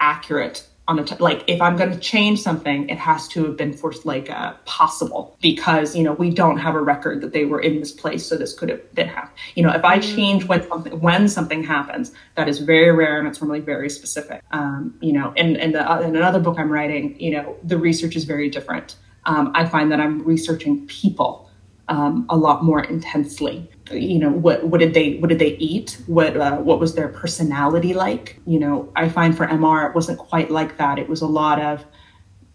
accurate 0.00 0.66
on 0.88 0.98
a 0.98 1.04
t- 1.04 1.16
like 1.18 1.42
if 1.46 1.60
i'm 1.60 1.76
going 1.76 1.90
to 1.90 1.98
change 1.98 2.40
something 2.40 2.88
it 2.88 2.98
has 2.98 3.26
to 3.28 3.44
have 3.44 3.56
been 3.56 3.72
for 3.72 3.92
like 4.04 4.30
uh, 4.30 4.52
possible 4.64 5.36
because 5.40 5.96
you 5.96 6.02
know 6.02 6.12
we 6.12 6.30
don't 6.30 6.58
have 6.58 6.74
a 6.74 6.80
record 6.80 7.20
that 7.20 7.32
they 7.32 7.44
were 7.44 7.60
in 7.60 7.80
this 7.80 7.92
place 7.92 8.26
so 8.26 8.36
this 8.36 8.52
could 8.52 8.68
have 8.68 8.94
been 8.94 9.08
happened 9.08 9.36
you 9.54 9.62
know 9.62 9.70
if 9.70 9.84
i 9.84 9.98
mm. 9.98 10.14
change 10.14 10.44
when 10.44 10.66
something 10.68 11.00
when 11.00 11.28
something 11.28 11.62
happens 11.62 12.12
that 12.34 12.48
is 12.48 12.58
very 12.58 12.92
rare 12.92 13.18
and 13.18 13.26
it's 13.28 13.40
normally 13.40 13.60
very 13.60 13.90
specific 13.90 14.42
um, 14.52 14.94
you 15.00 15.12
know 15.12 15.32
and 15.36 15.56
and 15.56 15.76
uh, 15.76 16.00
in 16.02 16.16
another 16.16 16.40
book 16.40 16.58
i'm 16.58 16.70
writing 16.70 17.18
you 17.20 17.30
know 17.30 17.56
the 17.64 17.78
research 17.78 18.16
is 18.16 18.24
very 18.24 18.48
different 18.48 18.96
um, 19.24 19.50
i 19.54 19.64
find 19.64 19.90
that 19.90 20.00
i'm 20.00 20.22
researching 20.22 20.86
people 20.86 21.46
um, 21.88 22.26
a 22.28 22.36
lot 22.36 22.64
more 22.64 22.82
intensely. 22.82 23.70
You 23.90 24.18
know, 24.18 24.30
what 24.30 24.64
what 24.64 24.80
did 24.80 24.94
they 24.94 25.16
what 25.18 25.28
did 25.28 25.38
they 25.38 25.56
eat? 25.56 25.98
What 26.06 26.36
uh, 26.36 26.56
what 26.56 26.80
was 26.80 26.94
their 26.94 27.08
personality 27.08 27.94
like? 27.94 28.40
You 28.46 28.58
know, 28.58 28.92
I 28.96 29.08
find 29.08 29.36
for 29.36 29.46
MR 29.46 29.88
it 29.88 29.94
wasn't 29.94 30.18
quite 30.18 30.50
like 30.50 30.76
that. 30.78 30.98
It 30.98 31.08
was 31.08 31.20
a 31.22 31.26
lot 31.26 31.60
of 31.60 31.84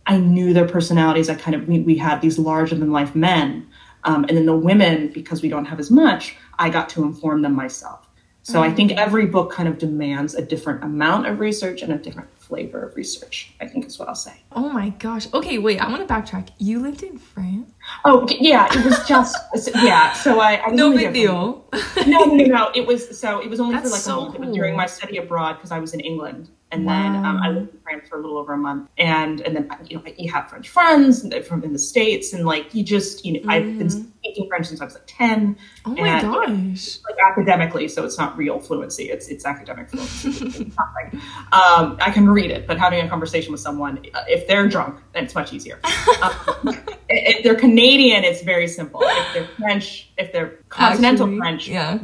I 0.05 0.17
knew 0.17 0.53
their 0.53 0.67
personalities. 0.67 1.29
I 1.29 1.35
kind 1.35 1.55
of 1.55 1.67
we, 1.67 1.79
we 1.79 1.97
had 1.97 2.21
these 2.21 2.37
larger 2.37 2.75
than 2.75 2.91
life 2.91 3.15
men, 3.15 3.67
um, 4.03 4.25
and 4.25 4.37
then 4.37 4.45
the 4.45 4.55
women 4.55 5.09
because 5.13 5.41
we 5.41 5.49
don't 5.49 5.65
have 5.65 5.79
as 5.79 5.89
much. 5.89 6.35
I 6.59 6.69
got 6.69 6.89
to 6.89 7.03
inform 7.03 7.43
them 7.43 7.55
myself. 7.55 8.07
So 8.43 8.55
mm-hmm. 8.55 8.71
I 8.71 8.75
think 8.75 8.91
every 8.93 9.25
book 9.27 9.51
kind 9.51 9.69
of 9.69 9.77
demands 9.77 10.33
a 10.33 10.41
different 10.41 10.83
amount 10.83 11.27
of 11.27 11.39
research 11.39 11.81
and 11.81 11.93
a 11.93 11.97
different 11.97 12.29
flavor 12.51 12.83
of 12.83 12.97
research, 12.97 13.53
I 13.61 13.65
think 13.65 13.85
is 13.85 13.97
what 13.97 14.09
I'll 14.09 14.13
say. 14.15 14.33
Oh 14.51 14.67
my 14.67 14.89
gosh. 14.89 15.33
Okay, 15.33 15.57
wait, 15.57 15.79
I 15.79 15.87
want 15.89 16.05
to 16.05 16.13
backtrack. 16.13 16.49
You 16.57 16.81
lived 16.81 17.01
in 17.01 17.17
France? 17.17 17.71
Oh, 18.03 18.27
yeah, 18.29 18.67
it 18.69 18.83
was 18.83 19.07
just, 19.07 19.37
yeah. 19.75 20.11
So 20.11 20.41
I, 20.41 20.61
I 20.61 20.71
no 20.71 20.91
big 20.91 21.13
deal. 21.13 21.65
no, 22.05 22.25
no, 22.25 22.45
no. 22.45 22.71
It 22.75 22.85
was, 22.85 23.17
so 23.17 23.39
it 23.39 23.49
was 23.49 23.61
only 23.61 23.75
That's 23.75 23.87
for 23.87 23.93
like 23.93 24.01
so 24.01 24.19
a 24.19 24.23
month 24.25 24.35
cool. 24.35 24.53
during 24.53 24.75
my 24.75 24.85
study 24.85 25.15
abroad 25.15 25.53
because 25.53 25.71
I 25.71 25.79
was 25.79 25.93
in 25.93 26.01
England 26.01 26.49
and 26.71 26.85
wow. 26.85 26.93
then 26.93 27.25
um, 27.25 27.37
I 27.37 27.49
lived 27.49 27.73
in 27.73 27.79
France 27.81 28.07
for 28.07 28.17
a 28.17 28.21
little 28.21 28.37
over 28.37 28.53
a 28.53 28.57
month. 28.57 28.89
And 28.97 29.41
and 29.41 29.55
then 29.55 29.69
you 29.87 29.97
know 29.97 30.03
you 30.17 30.31
have 30.31 30.49
French 30.49 30.69
friends 30.69 31.25
from 31.47 31.63
in 31.63 31.73
the 31.73 31.79
states, 31.79 32.33
and 32.33 32.45
like 32.45 32.73
you 32.73 32.83
just 32.83 33.25
you 33.25 33.33
know 33.33 33.39
mm. 33.41 33.51
I've 33.51 33.77
been 33.77 33.87
mm-hmm. 33.87 34.09
speaking 34.19 34.47
French 34.47 34.67
since 34.67 34.81
I 34.81 34.85
was 34.85 34.93
like 34.93 35.03
ten. 35.07 35.57
Oh 35.85 35.91
my 35.91 36.07
and, 36.07 36.21
gosh! 36.21 36.49
You 36.49 36.55
know, 36.55 37.15
like 37.15 37.31
academically, 37.31 37.87
so 37.87 38.05
it's 38.05 38.17
not 38.17 38.37
real 38.37 38.59
fluency. 38.59 39.09
It's 39.09 39.27
it's 39.27 39.45
academic 39.45 39.89
fluency. 39.89 40.71
um, 41.51 41.97
I 41.99 42.11
can 42.11 42.29
read 42.29 42.51
it, 42.51 42.67
but 42.67 42.77
having 42.79 43.05
a 43.05 43.09
conversation 43.09 43.51
with 43.51 43.61
someone, 43.61 43.99
uh, 44.13 44.23
if 44.27 44.47
they're 44.47 44.67
drunk, 44.67 44.99
then 45.13 45.25
it's 45.25 45.35
much 45.35 45.53
easier. 45.53 45.79
um, 46.21 46.79
if 47.13 47.43
they're 47.43 47.55
Canadian, 47.55 48.23
it's 48.23 48.41
very 48.41 48.67
simple. 48.67 49.01
If 49.03 49.33
they're 49.33 49.47
French, 49.57 50.09
if 50.17 50.31
they're 50.31 50.59
continental 50.69 51.27
Actually, 51.27 51.39
French, 51.39 51.67
yeah, 51.67 51.97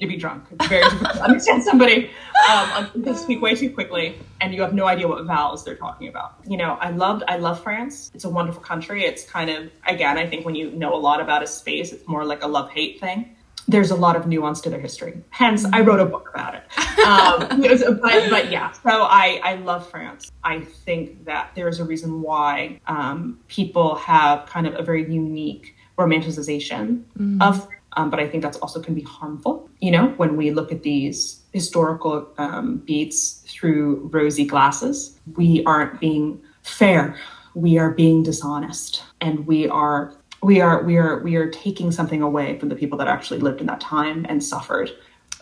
to 0.00 0.06
be 0.06 0.16
drunk. 0.16 0.44
It's 0.50 0.66
very 0.66 0.82
difficult 0.84 1.14
to 1.14 1.22
understand 1.22 1.62
somebody. 1.62 2.10
Um, 2.50 2.90
they 2.94 3.14
speak 3.14 3.40
way 3.40 3.54
too 3.54 3.70
quickly, 3.70 4.16
and 4.40 4.54
you 4.54 4.62
have 4.62 4.74
no 4.74 4.86
idea 4.86 5.08
what 5.08 5.24
vowels 5.24 5.64
they're 5.64 5.76
talking 5.76 6.08
about. 6.08 6.34
You 6.46 6.56
know, 6.56 6.78
I 6.80 6.90
loved, 6.90 7.24
I 7.28 7.36
love 7.36 7.62
France. 7.62 8.10
It's 8.14 8.24
a 8.24 8.30
wonderful 8.30 8.62
country. 8.62 9.04
It's 9.04 9.24
kind 9.24 9.50
of, 9.50 9.70
again, 9.86 10.18
I 10.18 10.26
think 10.26 10.44
when 10.44 10.54
you 10.54 10.70
know 10.70 10.94
a 10.94 11.00
lot 11.00 11.20
about 11.20 11.42
a 11.42 11.46
space, 11.46 11.92
it's 11.92 12.06
more 12.06 12.24
like 12.24 12.42
a 12.42 12.48
love 12.48 12.70
hate 12.70 13.00
thing 13.00 13.34
there's 13.68 13.90
a 13.90 13.94
lot 13.94 14.16
of 14.16 14.26
nuance 14.26 14.60
to 14.62 14.70
their 14.70 14.80
history. 14.80 15.22
Hence, 15.30 15.64
I 15.72 15.80
wrote 15.82 16.00
a 16.00 16.06
book 16.06 16.30
about 16.32 16.54
it. 16.54 16.62
Um, 17.06 17.60
but, 18.00 18.30
but, 18.30 18.50
yeah, 18.50 18.72
so 18.72 19.02
I, 19.02 19.40
I 19.44 19.54
love 19.56 19.88
France. 19.88 20.32
I 20.42 20.60
think 20.60 21.26
that 21.26 21.52
there's 21.54 21.78
a 21.78 21.84
reason 21.84 22.22
why 22.22 22.80
um, 22.86 23.38
people 23.48 23.94
have 23.96 24.46
kind 24.46 24.66
of 24.66 24.74
a 24.74 24.82
very 24.82 25.10
unique 25.12 25.76
romanticization 25.98 27.04
mm. 27.18 27.42
of 27.42 27.68
um, 27.94 28.10
but 28.10 28.20
I 28.20 28.28
think 28.28 28.42
that's 28.42 28.58
also 28.58 28.80
can 28.80 28.94
be 28.94 29.00
harmful 29.00 29.68
you 29.80 29.90
know, 29.90 30.08
when 30.16 30.36
we 30.36 30.50
look 30.50 30.72
at 30.72 30.82
these 30.82 31.40
historical 31.52 32.28
um, 32.38 32.78
beats 32.78 33.44
through 33.46 34.08
rosy 34.12 34.44
glasses, 34.44 35.18
we 35.36 35.62
aren't 35.64 36.00
being 36.00 36.40
fair. 36.62 37.16
We 37.54 37.78
are 37.78 37.90
being 37.90 38.22
dishonest, 38.22 39.02
and 39.20 39.46
we 39.46 39.68
are 39.68 40.14
we 40.42 40.60
are 40.60 40.82
we 40.82 40.96
are 40.96 41.18
we 41.20 41.36
are 41.36 41.50
taking 41.50 41.90
something 41.90 42.22
away 42.22 42.58
from 42.58 42.68
the 42.68 42.76
people 42.76 42.98
that 42.98 43.08
actually 43.08 43.40
lived 43.40 43.60
in 43.60 43.66
that 43.66 43.80
time 43.80 44.24
and 44.28 44.42
suffered 44.42 44.90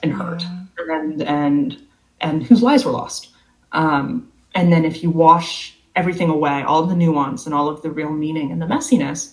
and 0.02 0.12
hurt 0.12 0.42
yeah. 0.42 0.60
and 0.88 1.22
and 1.22 1.82
and 2.20 2.42
whose 2.42 2.62
lives 2.62 2.84
were 2.84 2.92
lost. 2.92 3.28
Um, 3.72 4.32
and 4.54 4.72
then 4.72 4.84
if 4.84 5.02
you 5.02 5.10
wash 5.10 5.76
everything 5.94 6.30
away, 6.30 6.62
all 6.62 6.84
the 6.84 6.96
nuance 6.96 7.44
and 7.46 7.54
all 7.54 7.68
of 7.68 7.82
the 7.82 7.90
real 7.90 8.10
meaning 8.10 8.50
and 8.50 8.60
the 8.60 8.66
messiness 8.66 9.32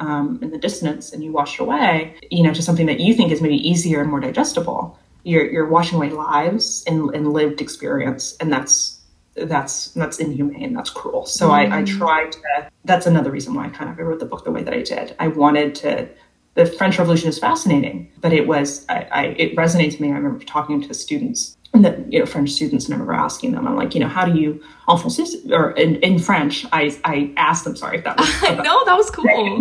um, 0.00 0.40
and 0.42 0.52
the 0.52 0.58
dissonance, 0.58 1.12
and 1.12 1.22
you 1.22 1.30
wash 1.30 1.54
it 1.54 1.62
away, 1.62 2.16
you 2.30 2.42
know, 2.42 2.52
to 2.52 2.62
something 2.62 2.86
that 2.86 2.98
you 2.98 3.14
think 3.14 3.30
is 3.30 3.40
maybe 3.40 3.56
easier 3.56 4.00
and 4.00 4.10
more 4.10 4.20
digestible. 4.20 4.98
You're 5.22 5.50
you're 5.50 5.68
washing 5.68 5.96
away 5.96 6.10
lives 6.10 6.84
and, 6.86 7.14
and 7.14 7.32
lived 7.32 7.60
experience, 7.60 8.36
and 8.40 8.52
that's 8.52 9.00
that's 9.36 9.88
that's 9.88 10.18
inhumane 10.18 10.72
that's 10.72 10.90
cruel 10.90 11.26
so 11.26 11.48
mm. 11.48 11.52
I, 11.52 11.78
I 11.78 11.82
mm. 11.82 11.98
tried 11.98 12.32
to 12.32 12.70
that's 12.84 13.06
another 13.06 13.30
reason 13.30 13.54
why 13.54 13.66
i 13.66 13.68
kind 13.68 13.90
of 13.90 13.98
wrote 13.98 14.20
the 14.20 14.26
book 14.26 14.44
the 14.44 14.50
way 14.50 14.62
that 14.62 14.74
i 14.74 14.82
did 14.82 15.14
i 15.18 15.28
wanted 15.28 15.74
to 15.76 16.08
the 16.54 16.66
french 16.66 16.98
revolution 16.98 17.28
is 17.28 17.38
fascinating 17.38 18.10
but 18.20 18.32
it 18.32 18.46
was 18.46 18.86
i, 18.88 19.06
I 19.10 19.24
it 19.36 19.56
resonates 19.56 19.92
with 19.92 20.00
me 20.00 20.08
i 20.08 20.14
remember 20.14 20.44
talking 20.44 20.80
to 20.82 20.94
students 20.94 21.56
and 21.72 21.84
the 21.84 22.04
you 22.08 22.20
know 22.20 22.26
french 22.26 22.50
students 22.50 22.84
and 22.84 22.94
i 22.94 22.96
remember 22.96 23.12
asking 23.12 23.52
them 23.52 23.66
i'm 23.66 23.76
like 23.76 23.94
you 23.94 24.00
know 24.00 24.08
how 24.08 24.24
do 24.24 24.38
you 24.38 24.62
en 24.88 24.96
français 24.96 25.50
or 25.50 25.72
in, 25.72 25.96
in 25.96 26.18
french 26.18 26.64
i 26.72 26.96
i 27.04 27.32
asked 27.36 27.64
them 27.64 27.76
sorry 27.76 27.98
if 27.98 28.04
that 28.04 28.16
was 28.16 28.42
no 28.42 28.84
that 28.84 28.96
was 28.96 29.10
cool 29.10 29.58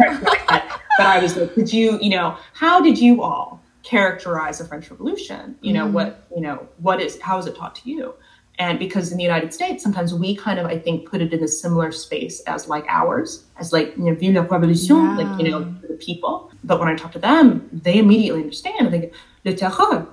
but, 0.48 0.80
but 0.98 1.06
i 1.08 1.20
was 1.20 1.36
like 1.36 1.54
could 1.56 1.74
you 1.74 1.98
you 2.00 2.12
know 2.12 2.38
how 2.54 2.80
did 2.80 2.98
you 2.98 3.24
all 3.24 3.60
characterize 3.82 4.60
the 4.60 4.66
french 4.66 4.90
revolution 4.92 5.58
you 5.62 5.74
know 5.74 5.88
mm. 5.88 5.92
what 5.92 6.28
you 6.34 6.42
know 6.42 6.68
what 6.78 7.02
is 7.02 7.20
how 7.20 7.40
is 7.40 7.48
it 7.48 7.56
taught 7.56 7.76
to 7.76 7.90
you 7.90 8.14
and 8.60 8.78
because 8.78 9.12
in 9.12 9.18
the 9.18 9.24
United 9.24 9.54
States, 9.54 9.84
sometimes 9.84 10.14
we 10.14 10.36
kind 10.36 10.60
of, 10.60 10.66
I 10.68 10.78
think, 10.78 11.10
put 11.10 11.22
it 11.22 11.34
in 11.34 11.44
a 11.44 11.48
similar 11.48 11.92
space 11.92 12.40
as 12.42 12.68
like 12.68 12.86
ours, 12.88 13.46
as 13.58 13.74
like, 13.74 13.96
you 13.98 14.04
know, 14.04 14.16
vive 14.16 14.36
la 14.36 14.44
révolution, 14.44 15.18
yeah. 15.18 15.26
like, 15.26 15.42
you 15.42 15.50
know, 15.50 15.64
the 15.88 15.96
people. 15.96 16.52
But 16.64 16.80
when 16.80 16.88
I 16.88 16.96
talk 16.96 17.12
to 17.14 17.20
them, 17.20 17.68
they 17.74 17.98
immediately 17.98 18.42
understand. 18.42 18.94
They 18.94 19.00
go, 19.00 19.10
le 19.44 19.54
terreur, 19.54 20.08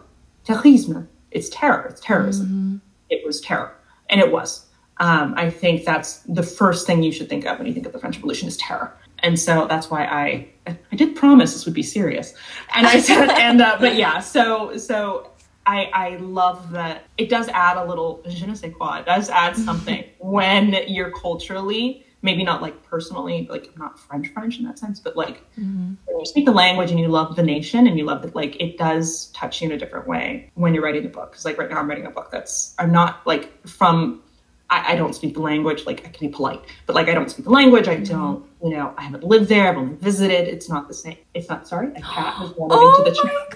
terrorisme. 0.44 1.07
It's 1.31 1.48
terror, 1.50 1.87
it's 1.90 2.00
terrorism. 2.00 2.46
Mm-hmm. 2.46 2.76
It 3.11 3.26
was 3.26 3.40
terror. 3.40 3.74
And 4.09 4.20
it 4.20 4.33
was. 4.33 4.66
Um, 4.96 5.35
I 5.37 5.50
think 5.50 5.85
that's 5.85 6.18
the 6.20 6.42
first 6.42 6.87
thing 6.87 7.03
you 7.03 7.12
should 7.12 7.29
think 7.29 7.46
of 7.46 7.59
when 7.59 7.66
you 7.66 7.72
think 7.72 7.87
of 7.87 7.92
the 7.92 7.98
French 7.98 8.16
Revolution 8.16 8.48
is 8.48 8.57
terror. 8.57 8.94
And 9.20 9.38
so 9.38 9.66
that's 9.66 9.90
why 9.90 10.05
I 10.05 10.48
I 10.66 10.96
did 10.96 11.14
promise 11.16 11.53
this 11.53 11.64
would 11.64 11.74
be 11.74 11.83
serious. 11.83 12.35
And 12.74 12.87
I 12.87 13.00
said, 13.00 13.29
and 13.31 13.61
uh, 13.61 13.76
but 13.79 13.96
yeah, 13.96 14.20
so 14.20 14.76
so 14.76 15.30
I, 15.70 15.90
I 15.94 16.16
love 16.16 16.72
that 16.72 17.04
it 17.16 17.28
does 17.28 17.48
add 17.48 17.76
a 17.76 17.85
little 17.85 18.22
je 18.28 18.44
ne 18.44 18.54
sais 18.54 18.72
quoi. 18.76 18.98
It 18.98 19.06
does 19.06 19.30
add 19.30 19.56
something 19.68 20.04
when 20.18 20.74
you're 20.88 21.12
culturally, 21.12 22.04
maybe 22.22 22.42
not 22.42 22.61
like 22.61 22.83
personally, 22.83 23.46
like 23.48 23.76
not 23.78 23.96
French 23.98 24.28
French 24.28 24.59
in 24.59 24.64
that 24.64 24.80
sense, 24.80 24.98
but 24.98 25.16
like 25.16 25.48
mm-hmm. 25.52 25.94
when 26.06 26.18
you 26.18 26.26
speak 26.26 26.44
the 26.44 26.52
language 26.52 26.90
and 26.90 26.98
you 26.98 27.06
love 27.06 27.37
the 27.37 27.44
nation 27.44 27.87
and 27.87 27.96
you 27.96 28.04
love 28.04 28.24
it, 28.24 28.35
like 28.35 28.61
it 28.61 28.78
does 28.78 29.28
touch 29.28 29.62
you 29.62 29.68
in 29.68 29.72
a 29.72 29.78
different 29.78 30.09
way 30.09 30.50
when 30.54 30.74
you're 30.74 30.83
writing 30.83 31.04
the 31.04 31.09
book. 31.09 31.30
Because 31.30 31.44
like 31.44 31.56
right 31.56 31.70
now 31.70 31.78
I'm 31.78 31.88
writing 31.88 32.06
a 32.06 32.11
book 32.11 32.33
that's 32.33 32.74
I'm 32.80 32.90
not 32.90 33.24
like 33.24 33.64
from 33.68 34.22
I, 34.70 34.92
I, 34.92 34.96
don't 34.96 35.14
speak 35.14 35.35
the 35.35 35.40
language. 35.40 35.85
Like 35.85 36.06
I 36.06 36.11
can 36.11 36.28
be 36.28 36.33
polite, 36.33 36.62
but 36.87 36.94
like 36.94 37.09
I 37.09 37.14
don't 37.14 37.28
speak 37.28 37.44
the 37.44 37.50
language. 37.50 37.88
I 37.88 37.96
mm-hmm. 37.96 38.04
don't, 38.04 38.46
you 38.62 38.70
know, 38.70 38.94
I 38.96 39.02
haven't 39.02 39.24
lived 39.24 39.48
there. 39.48 39.68
I've 39.68 39.76
only 39.76 39.96
visited. 39.96 40.48
It's 40.48 40.68
not 40.68 40.88
the 40.88 40.94
same. 40.94 41.16
It's 41.35 41.48
not. 41.48 41.66
Sorry, 41.66 41.88
a 41.88 42.00
cat 42.00 42.35
has 42.35 42.52
wandered 42.56 42.78
oh 42.78 43.04
into 43.04 43.11
the. 43.11 43.20
Oh 43.28 43.35
my 43.35 43.48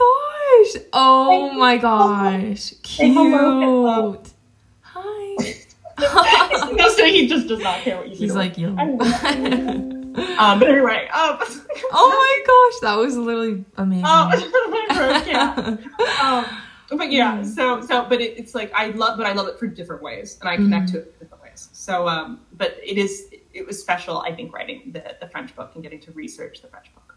gosh! 0.74 0.82
Oh 0.92 1.52
my 1.52 1.76
gosh! 1.78 2.74
Cute. 2.82 3.14
Hello. 3.14 4.22
Hi. 4.80 5.54
so 6.96 7.04
he 7.04 7.28
just 7.28 7.46
does 7.46 7.60
not 7.60 7.80
care 7.80 7.96
what 7.96 8.08
you 8.08 8.16
He's 8.16 8.32
do. 8.32 8.38
like, 8.38 8.58
you. 8.58 8.68
um, 8.68 8.98
but 10.58 10.68
anyway, 10.68 11.08
um, 11.14 11.38
oh 11.92 12.08
my 12.10 12.42
gosh, 12.46 12.80
that 12.82 12.96
was 12.98 13.16
literally 13.16 13.64
amazing. 13.76 14.04
Oh, 14.04 15.24
yeah. 15.26 15.76
um, 16.20 16.44
but 16.96 17.10
yeah, 17.10 17.38
mm. 17.38 17.46
so 17.46 17.80
so 17.80 18.06
but 18.08 18.20
it, 18.20 18.38
it's 18.38 18.54
like 18.54 18.72
I 18.74 18.88
love, 18.90 19.16
but 19.16 19.26
I 19.26 19.32
love 19.32 19.48
it 19.48 19.58
for 19.58 19.66
different 19.66 20.02
ways, 20.02 20.38
and 20.40 20.48
I 20.48 20.56
connect 20.56 20.88
mm. 20.88 20.92
to 20.92 20.98
it 20.98 21.06
in 21.06 21.12
different 21.20 21.42
ways. 21.42 21.68
So, 21.72 22.08
um, 22.08 22.40
but 22.52 22.76
it 22.82 22.98
is 22.98 23.30
it 23.52 23.66
was 23.66 23.80
special, 23.80 24.20
I 24.20 24.34
think, 24.34 24.52
writing 24.52 24.90
the 24.92 25.16
the 25.20 25.28
French 25.28 25.54
book 25.54 25.72
and 25.74 25.82
getting 25.82 26.00
to 26.00 26.12
research 26.12 26.62
the 26.62 26.68
French 26.68 26.92
book. 26.94 27.16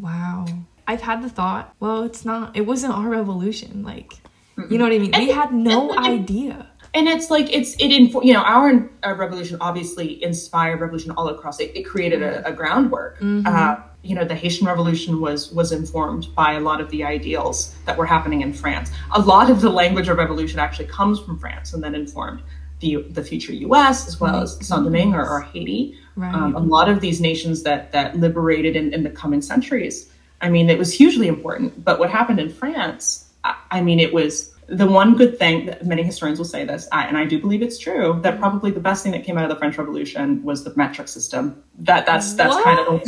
Wow, 0.00 0.46
I've 0.86 1.02
had 1.02 1.22
the 1.22 1.30
thought. 1.30 1.74
Well, 1.80 2.02
it's 2.02 2.24
not. 2.24 2.56
It 2.56 2.62
wasn't 2.62 2.94
our 2.94 3.08
revolution. 3.08 3.82
Like, 3.82 4.10
mm 4.56 4.70
you 4.70 4.78
know 4.78 4.84
what 4.84 4.92
I 4.94 4.98
mean? 4.98 5.14
And, 5.14 5.26
we 5.26 5.30
had 5.30 5.52
no 5.52 5.90
and, 5.90 5.98
idea. 6.06 6.70
And 6.94 7.08
it's 7.08 7.30
like 7.30 7.52
it's 7.52 7.74
it 7.74 7.92
info, 7.92 8.22
you 8.22 8.32
know 8.32 8.40
our, 8.40 8.90
our 9.02 9.14
revolution 9.14 9.58
obviously 9.60 10.22
inspired 10.24 10.80
revolution 10.80 11.10
all 11.10 11.28
across. 11.28 11.60
It, 11.60 11.76
it 11.76 11.82
created 11.82 12.22
a, 12.22 12.46
a 12.46 12.52
groundwork. 12.52 13.20
Mm-hmm. 13.20 13.46
Uh, 13.46 13.82
you 14.06 14.14
know 14.14 14.24
the 14.24 14.34
Haitian 14.34 14.66
Revolution 14.66 15.20
was 15.20 15.52
was 15.52 15.72
informed 15.72 16.34
by 16.34 16.52
a 16.52 16.60
lot 16.60 16.80
of 16.80 16.90
the 16.90 17.04
ideals 17.04 17.74
that 17.84 17.96
were 17.96 18.06
happening 18.06 18.40
in 18.40 18.52
France. 18.52 18.90
A 19.12 19.20
lot 19.20 19.50
of 19.50 19.60
the 19.60 19.70
language 19.70 20.08
of 20.08 20.16
revolution 20.18 20.58
actually 20.58 20.86
comes 20.86 21.18
from 21.20 21.38
France 21.38 21.74
and 21.74 21.82
then 21.82 21.94
informed 21.94 22.42
the 22.80 23.02
the 23.10 23.22
future 23.22 23.52
U.S. 23.52 24.06
as 24.06 24.20
well 24.20 24.42
as 24.42 24.54
Saint 24.66 24.84
Domingue 24.84 25.14
or, 25.14 25.28
or 25.28 25.40
Haiti. 25.40 25.98
Right. 26.14 26.34
Um, 26.34 26.54
a 26.54 26.60
lot 26.60 26.88
of 26.88 27.00
these 27.00 27.20
nations 27.20 27.62
that 27.64 27.92
that 27.92 28.16
liberated 28.16 28.76
in, 28.76 28.94
in, 28.94 29.02
the 29.02 29.10
coming 29.10 29.42
centuries. 29.42 30.10
I 30.40 30.48
mean, 30.48 30.70
it 30.70 30.78
was 30.78 30.92
hugely 30.92 31.28
important. 31.28 31.84
But 31.84 31.98
what 31.98 32.10
happened 32.10 32.40
in 32.40 32.50
France? 32.50 33.30
I, 33.44 33.56
I 33.70 33.80
mean, 33.82 34.00
it 34.00 34.14
was 34.14 34.54
the 34.68 34.86
one 34.86 35.16
good 35.16 35.38
thing 35.38 35.66
that 35.66 35.86
many 35.86 36.02
historians 36.02 36.38
will 36.38 36.46
say 36.46 36.64
this, 36.64 36.88
and 36.92 37.16
I 37.16 37.24
do 37.24 37.40
believe 37.40 37.62
it's 37.62 37.78
true, 37.78 38.18
that 38.22 38.38
probably 38.38 38.70
the 38.70 38.80
best 38.80 39.02
thing 39.02 39.12
that 39.12 39.24
came 39.24 39.38
out 39.38 39.44
of 39.44 39.50
the 39.50 39.56
French 39.56 39.78
Revolution 39.78 40.42
was 40.42 40.64
the 40.64 40.74
metric 40.76 41.08
system. 41.08 41.62
That 41.78 42.06
that's 42.06 42.34
that's 42.34 42.54
what? 42.54 42.64
kind 42.64 42.78
of 42.80 43.02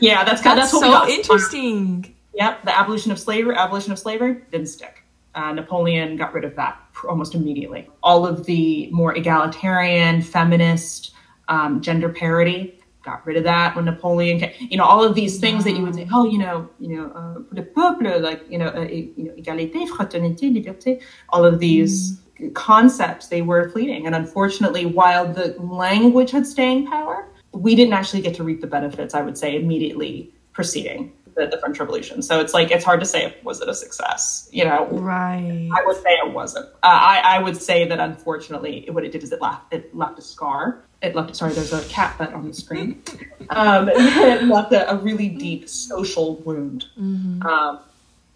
yeah, 0.00 0.24
that's 0.24 0.42
kind 0.42 0.58
that's, 0.58 0.72
that's 0.72 0.82
so 0.82 1.08
interesting. 1.08 2.14
Yep, 2.34 2.64
the 2.64 2.76
abolition 2.76 3.12
of 3.12 3.20
slavery, 3.20 3.54
abolition 3.54 3.92
of 3.92 3.98
slavery 3.98 4.42
didn't 4.50 4.66
stick. 4.66 5.02
Uh, 5.36 5.52
Napoleon 5.52 6.16
got 6.16 6.32
rid 6.32 6.44
of 6.44 6.54
that 6.56 6.80
almost 7.08 7.34
immediately. 7.34 7.88
All 8.02 8.26
of 8.26 8.44
the 8.44 8.88
more 8.90 9.16
egalitarian, 9.16 10.22
feminist, 10.22 11.12
um, 11.48 11.80
gender 11.80 12.08
parity 12.08 12.80
got 13.04 13.24
rid 13.26 13.36
of 13.36 13.44
that 13.44 13.76
when 13.76 13.84
Napoleon 13.84 14.40
came. 14.40 14.52
You 14.58 14.78
know, 14.78 14.84
all 14.84 15.04
of 15.04 15.14
these 15.14 15.38
things 15.38 15.64
that 15.64 15.72
you 15.72 15.82
would 15.82 15.94
say, 15.94 16.08
oh, 16.12 16.24
you 16.24 16.38
know, 16.38 16.68
you 16.78 16.96
know, 16.96 17.10
uh, 17.14 17.40
le 17.52 17.62
peuple, 17.62 18.20
like, 18.20 18.42
you 18.50 18.58
know, 18.58 18.68
uh, 18.68 18.82
you 18.82 19.12
know, 19.16 19.32
égalité, 19.32 19.86
fraternité, 19.88 20.50
liberté, 20.50 21.00
all 21.28 21.44
of 21.44 21.58
these 21.58 22.18
mm. 22.40 22.54
concepts, 22.54 23.28
they 23.28 23.42
were 23.42 23.68
fleeting. 23.70 24.06
And 24.06 24.14
unfortunately, 24.14 24.86
while 24.86 25.30
the 25.32 25.54
language 25.60 26.30
had 26.30 26.46
staying 26.46 26.86
power, 26.86 27.28
we 27.52 27.76
didn't 27.76 27.94
actually 27.94 28.22
get 28.22 28.34
to 28.36 28.44
reap 28.44 28.60
the 28.60 28.66
benefits, 28.66 29.14
I 29.14 29.22
would 29.22 29.38
say, 29.38 29.56
immediately 29.56 30.32
preceding 30.52 31.12
the, 31.34 31.58
French 31.58 31.78
Revolution. 31.78 32.22
So 32.22 32.40
it's 32.40 32.54
like, 32.54 32.70
it's 32.70 32.84
hard 32.84 33.00
to 33.00 33.06
say, 33.06 33.36
was 33.42 33.60
it 33.60 33.68
a 33.68 33.74
success? 33.74 34.48
You 34.52 34.64
know, 34.64 34.86
right. 34.90 35.70
I 35.74 35.86
would 35.86 35.96
say 35.96 36.10
it 36.10 36.32
wasn't. 36.32 36.66
Uh, 36.66 36.86
I, 36.86 37.22
I 37.24 37.38
would 37.38 37.56
say 37.56 37.88
that 37.88 38.00
unfortunately, 38.00 38.88
what 38.90 39.04
it 39.04 39.12
did 39.12 39.22
is 39.22 39.32
it 39.32 39.40
left, 39.40 39.72
it 39.72 39.94
left 39.94 40.18
a 40.18 40.22
scar 40.22 40.84
it 41.04 41.14
left 41.14 41.36
sorry 41.36 41.52
there's 41.52 41.72
a 41.72 41.84
cat 41.88 42.16
butt 42.18 42.32
on 42.32 42.46
the 42.48 42.54
screen 42.54 43.02
um, 43.50 43.88
it 43.88 44.42
left 44.44 44.72
a, 44.72 44.90
a, 44.90 44.96
really 44.96 45.28
deep 45.28 45.68
social 45.68 46.36
wound 46.36 46.86
mm-hmm. 46.98 47.42
um, 47.42 47.80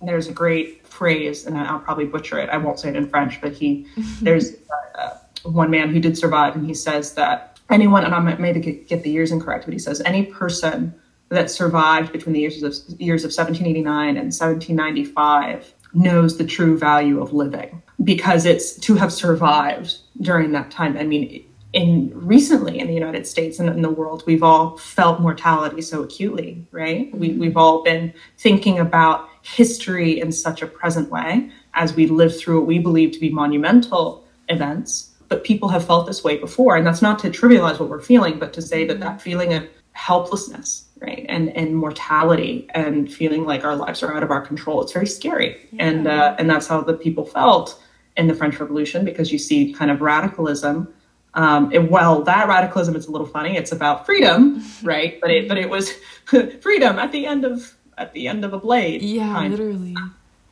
there's 0.03 0.29
a 0.29 0.33
great 0.33 0.87
phrase 0.87 1.47
and 1.47 1.57
i'll 1.59 1.81
probably 1.81 2.05
butcher 2.05 2.39
it 2.39 2.49
i 2.51 2.57
won't 2.57 2.79
say 2.79 2.89
it 2.89 2.97
in 2.97 3.09
french 3.09 3.41
but 3.41 3.53
he 3.53 3.87
there's 4.21 4.53
uh, 4.53 4.99
uh, 4.99 5.19
one 5.45 5.71
man 5.71 5.91
who 5.91 5.99
did 5.99 6.17
survive 6.17 6.55
and 6.55 6.67
he 6.67 6.75
says 6.75 7.15
that 7.15 7.59
anyone 7.71 8.05
and 8.05 8.15
i 8.15 8.21
may 8.21 8.53
get 8.53 9.03
the 9.03 9.11
years 9.11 9.33
incorrect 9.33 9.65
but 9.65 9.73
he 9.73 9.79
says 9.79 10.01
any 10.05 10.27
person 10.27 10.95
that 11.31 11.51
survived 11.51 12.13
between 12.13 12.33
the 12.33 12.41
years 12.41 12.63
of 12.63 12.75
years 13.01 13.25
of 13.25 13.29
1789 13.29 14.17
and 14.17 14.33
1795 14.33 15.75
knows 15.95 16.37
the 16.37 16.45
true 16.45 16.79
value 16.79 17.21
of 17.21 17.33
living 17.33 17.83
because 18.05 18.45
it's 18.45 18.79
to 18.79 18.95
have 18.95 19.13
survived 19.13 19.99
during 20.21 20.53
that 20.53 20.71
time 20.71 20.97
i 20.97 21.05
mean 21.05 21.45
in 21.73 22.11
recently 22.15 22.79
in 22.79 22.87
the 22.87 22.95
United 22.95 23.27
States 23.27 23.59
and 23.59 23.69
in 23.69 23.83
the 23.83 23.91
world, 23.91 24.23
we've 24.27 24.43
all 24.43 24.79
felt 24.79 25.21
mortality 25.21 25.83
so 25.83 26.03
acutely, 26.03 26.67
right? 26.71 27.15
We, 27.15 27.31
mm-hmm. 27.31 27.41
we've 27.41 27.57
all 27.57 27.83
been 27.83 28.13
thinking 28.39 28.79
about 28.79 29.29
history 29.43 30.19
in 30.19 30.33
such 30.33 30.63
a 30.63 30.67
present 30.67 31.11
way 31.11 31.51
as 31.75 31.95
we 31.95 32.07
live 32.07 32.39
through 32.39 32.61
what 32.61 32.67
we 32.67 32.79
believe 32.79 33.13
to 33.13 33.21
be 33.21 33.31
monumental 33.31 34.25
events. 34.49 35.11
But 35.29 35.45
people 35.45 35.69
have 35.69 35.87
felt 35.87 36.07
this 36.07 36.25
way 36.25 36.39
before. 36.39 36.77
And 36.77 36.87
that's 36.87 37.03
not 37.03 37.19
to 37.21 37.31
trivialize 37.31 37.79
what 37.79 37.91
we're 37.91 38.01
feeling, 38.01 38.39
but 38.39 38.55
to 38.55 38.63
say 38.63 38.87
that 38.87 39.01
that 39.01 39.21
feeling 39.21 39.53
of 39.53 39.69
helplessness, 39.93 40.88
right? 41.01 41.25
And, 41.29 41.55
and 41.57 41.77
mortality 41.77 42.69
and 42.75 43.13
feeling 43.13 43.45
like 43.45 43.65
our 43.65 43.77
lives 43.77 44.03
are 44.03 44.15
out 44.15 44.23
of 44.23 44.31
our 44.31 44.41
control, 44.41 44.83
it's 44.83 44.93
very 44.93 45.07
scary. 45.07 45.57
Yeah. 45.73 45.87
And, 45.87 46.07
uh, 46.07 46.37
and 46.39 46.49
that's 46.49 46.67
how 46.67 46.81
the 46.81 46.95
people 46.95 47.25
felt 47.25 47.81
in 48.17 48.27
the 48.27 48.35
French 48.35 48.59
Revolution 48.59 49.05
because 49.05 49.33
you 49.33 49.39
see 49.39 49.73
kind 49.73 49.91
of 49.91 50.01
radicalism 50.01 50.93
um, 51.35 51.71
and 51.73 51.89
while 51.89 52.23
that 52.23 52.49
radicalism 52.49 52.97
is 52.97 53.07
a 53.07 53.13
little 53.13 53.27
funny, 53.27 53.57
it's 53.57 53.73
about 53.73 54.07
freedom, 54.07 54.65
right? 54.83 55.21
But 55.21 55.31
it 55.31 55.49
but 55.49 55.59
it 55.59 55.69
was 55.69 55.93
freedom 56.61 56.99
at 56.99 57.13
the 57.13 57.27
end 57.27 57.45
of 57.45 57.75
at 57.97 58.13
the 58.13 58.29
end 58.29 58.45
of 58.45 58.53
a 58.53 58.59
blade. 58.59 59.03
Yeah, 59.03 59.47
literally. 59.47 59.95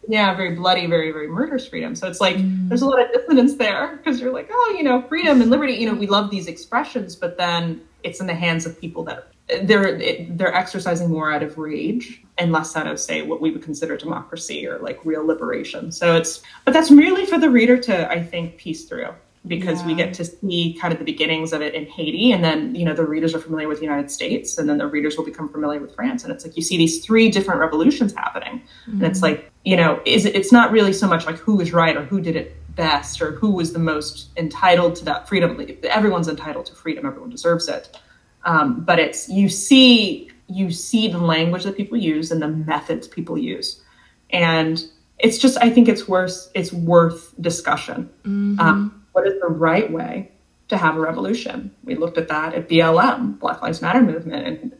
yeah, 0.08 0.34
very 0.34 0.54
bloody, 0.54 0.86
very, 0.86 1.10
very 1.10 1.28
murderous 1.28 1.66
freedom. 1.66 1.94
So 1.96 2.08
it's 2.08 2.20
like 2.20 2.36
mm. 2.36 2.68
there's 2.68 2.82
a 2.82 2.86
lot 2.86 3.00
of 3.00 3.12
dissonance 3.12 3.54
there 3.54 3.96
because 3.96 4.20
you're 4.20 4.32
like, 4.32 4.48
oh, 4.50 4.74
you 4.76 4.84
know, 4.84 5.02
freedom 5.02 5.40
and 5.40 5.50
liberty. 5.50 5.74
You 5.74 5.90
know, 5.90 5.94
we 5.94 6.06
love 6.06 6.30
these 6.30 6.46
expressions, 6.46 7.16
but 7.16 7.36
then 7.36 7.80
it's 8.06 8.20
in 8.20 8.26
the 8.26 8.34
hands 8.34 8.64
of 8.64 8.80
people 8.80 9.02
that 9.04 9.28
they're 9.62 9.98
they're 10.30 10.54
exercising 10.54 11.10
more 11.10 11.30
out 11.32 11.42
of 11.42 11.58
rage 11.58 12.22
and 12.38 12.52
less 12.52 12.76
out 12.76 12.86
of 12.86 12.98
say 12.98 13.22
what 13.22 13.40
we 13.40 13.50
would 13.50 13.62
consider 13.62 13.96
democracy 13.96 14.66
or 14.66 14.78
like 14.78 14.98
real 15.04 15.26
liberation. 15.26 15.92
So 15.92 16.16
it's 16.16 16.42
but 16.64 16.72
that's 16.72 16.90
really 16.90 17.26
for 17.26 17.38
the 17.38 17.50
reader 17.50 17.76
to 17.78 18.10
I 18.10 18.22
think 18.22 18.56
piece 18.56 18.84
through 18.84 19.10
because 19.46 19.80
yeah. 19.80 19.86
we 19.86 19.94
get 19.94 20.12
to 20.14 20.24
see 20.24 20.76
kind 20.80 20.92
of 20.92 20.98
the 20.98 21.04
beginnings 21.04 21.52
of 21.52 21.62
it 21.62 21.74
in 21.74 21.86
Haiti 21.86 22.32
and 22.32 22.42
then 22.42 22.74
you 22.74 22.84
know 22.84 22.94
the 22.94 23.04
readers 23.04 23.34
are 23.34 23.38
familiar 23.38 23.68
with 23.68 23.78
the 23.78 23.84
United 23.84 24.10
States 24.10 24.58
and 24.58 24.68
then 24.68 24.78
the 24.78 24.86
readers 24.86 25.16
will 25.16 25.24
become 25.24 25.48
familiar 25.48 25.80
with 25.80 25.94
France 25.94 26.24
and 26.24 26.32
it's 26.32 26.44
like 26.44 26.56
you 26.56 26.62
see 26.62 26.76
these 26.76 27.04
three 27.04 27.30
different 27.30 27.60
revolutions 27.60 28.12
happening 28.14 28.60
mm-hmm. 28.60 28.92
and 28.92 29.04
it's 29.04 29.20
mm-hmm. 29.20 29.36
like 29.36 29.52
you 29.64 29.76
know 29.76 30.00
is 30.04 30.24
it, 30.24 30.34
it's 30.34 30.50
not 30.50 30.72
really 30.72 30.92
so 30.92 31.06
much 31.06 31.26
like 31.26 31.36
who 31.36 31.60
is 31.60 31.72
right 31.72 31.96
or 31.96 32.02
who 32.02 32.20
did 32.20 32.34
it 32.34 32.56
best 32.76 33.20
or 33.20 33.32
who 33.32 33.50
was 33.50 33.72
the 33.72 33.78
most 33.78 34.28
entitled 34.36 34.94
to 34.94 35.04
that 35.04 35.26
freedom 35.26 35.60
everyone's 35.84 36.28
entitled 36.28 36.66
to 36.66 36.74
freedom 36.74 37.06
everyone 37.06 37.30
deserves 37.30 37.68
it 37.68 37.98
um, 38.44 38.84
but 38.84 38.98
it's 38.98 39.28
you 39.28 39.48
see 39.48 40.30
you 40.48 40.70
see 40.70 41.08
the 41.08 41.18
language 41.18 41.64
that 41.64 41.76
people 41.76 41.96
use 41.96 42.30
and 42.30 42.40
the 42.40 42.48
methods 42.48 43.08
people 43.08 43.36
use 43.36 43.82
and 44.30 44.84
it's 45.18 45.38
just 45.38 45.56
i 45.62 45.70
think 45.70 45.88
it's 45.88 46.06
worth 46.06 46.50
it's 46.54 46.72
worth 46.72 47.34
discussion 47.40 48.08
mm-hmm. 48.24 48.60
um, 48.60 49.04
what 49.12 49.26
is 49.26 49.40
the 49.40 49.48
right 49.48 49.90
way 49.90 50.30
to 50.68 50.76
have 50.76 50.96
a 50.96 51.00
revolution? 51.00 51.74
We 51.84 51.94
looked 51.94 52.18
at 52.18 52.28
that 52.28 52.54
at 52.54 52.68
BLM, 52.68 53.38
Black 53.38 53.62
Lives 53.62 53.80
Matter 53.80 54.02
movement, 54.02 54.46
and 54.46 54.76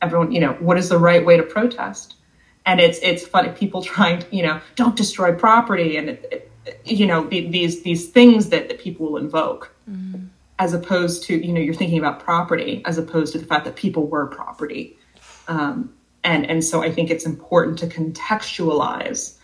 everyone, 0.00 0.32
you 0.32 0.40
know, 0.40 0.54
what 0.54 0.78
is 0.78 0.88
the 0.88 0.98
right 0.98 1.24
way 1.24 1.36
to 1.36 1.42
protest? 1.42 2.14
And 2.64 2.80
it's 2.80 2.98
it's 2.98 3.26
funny 3.26 3.50
people 3.50 3.82
trying 3.82 4.20
to, 4.20 4.36
you 4.36 4.42
know, 4.42 4.60
don't 4.74 4.96
destroy 4.96 5.32
property, 5.34 5.96
and 5.96 6.10
it, 6.10 6.28
it, 6.30 6.47
you 6.84 7.06
know 7.06 7.26
these 7.28 7.82
these 7.82 8.10
things 8.10 8.50
that, 8.50 8.68
that 8.68 8.78
people 8.78 9.06
will 9.06 9.16
invoke, 9.18 9.74
mm-hmm. 9.88 10.24
as 10.58 10.74
opposed 10.74 11.24
to 11.24 11.46
you 11.46 11.52
know 11.52 11.60
you're 11.60 11.74
thinking 11.74 11.98
about 11.98 12.20
property 12.20 12.82
as 12.84 12.98
opposed 12.98 13.32
to 13.32 13.38
the 13.38 13.46
fact 13.46 13.64
that 13.64 13.76
people 13.76 14.06
were 14.06 14.26
property, 14.26 14.96
um, 15.48 15.92
and 16.24 16.48
and 16.48 16.64
so 16.64 16.82
I 16.82 16.90
think 16.90 17.10
it's 17.10 17.26
important 17.26 17.78
to 17.80 17.86
contextualize 17.86 19.36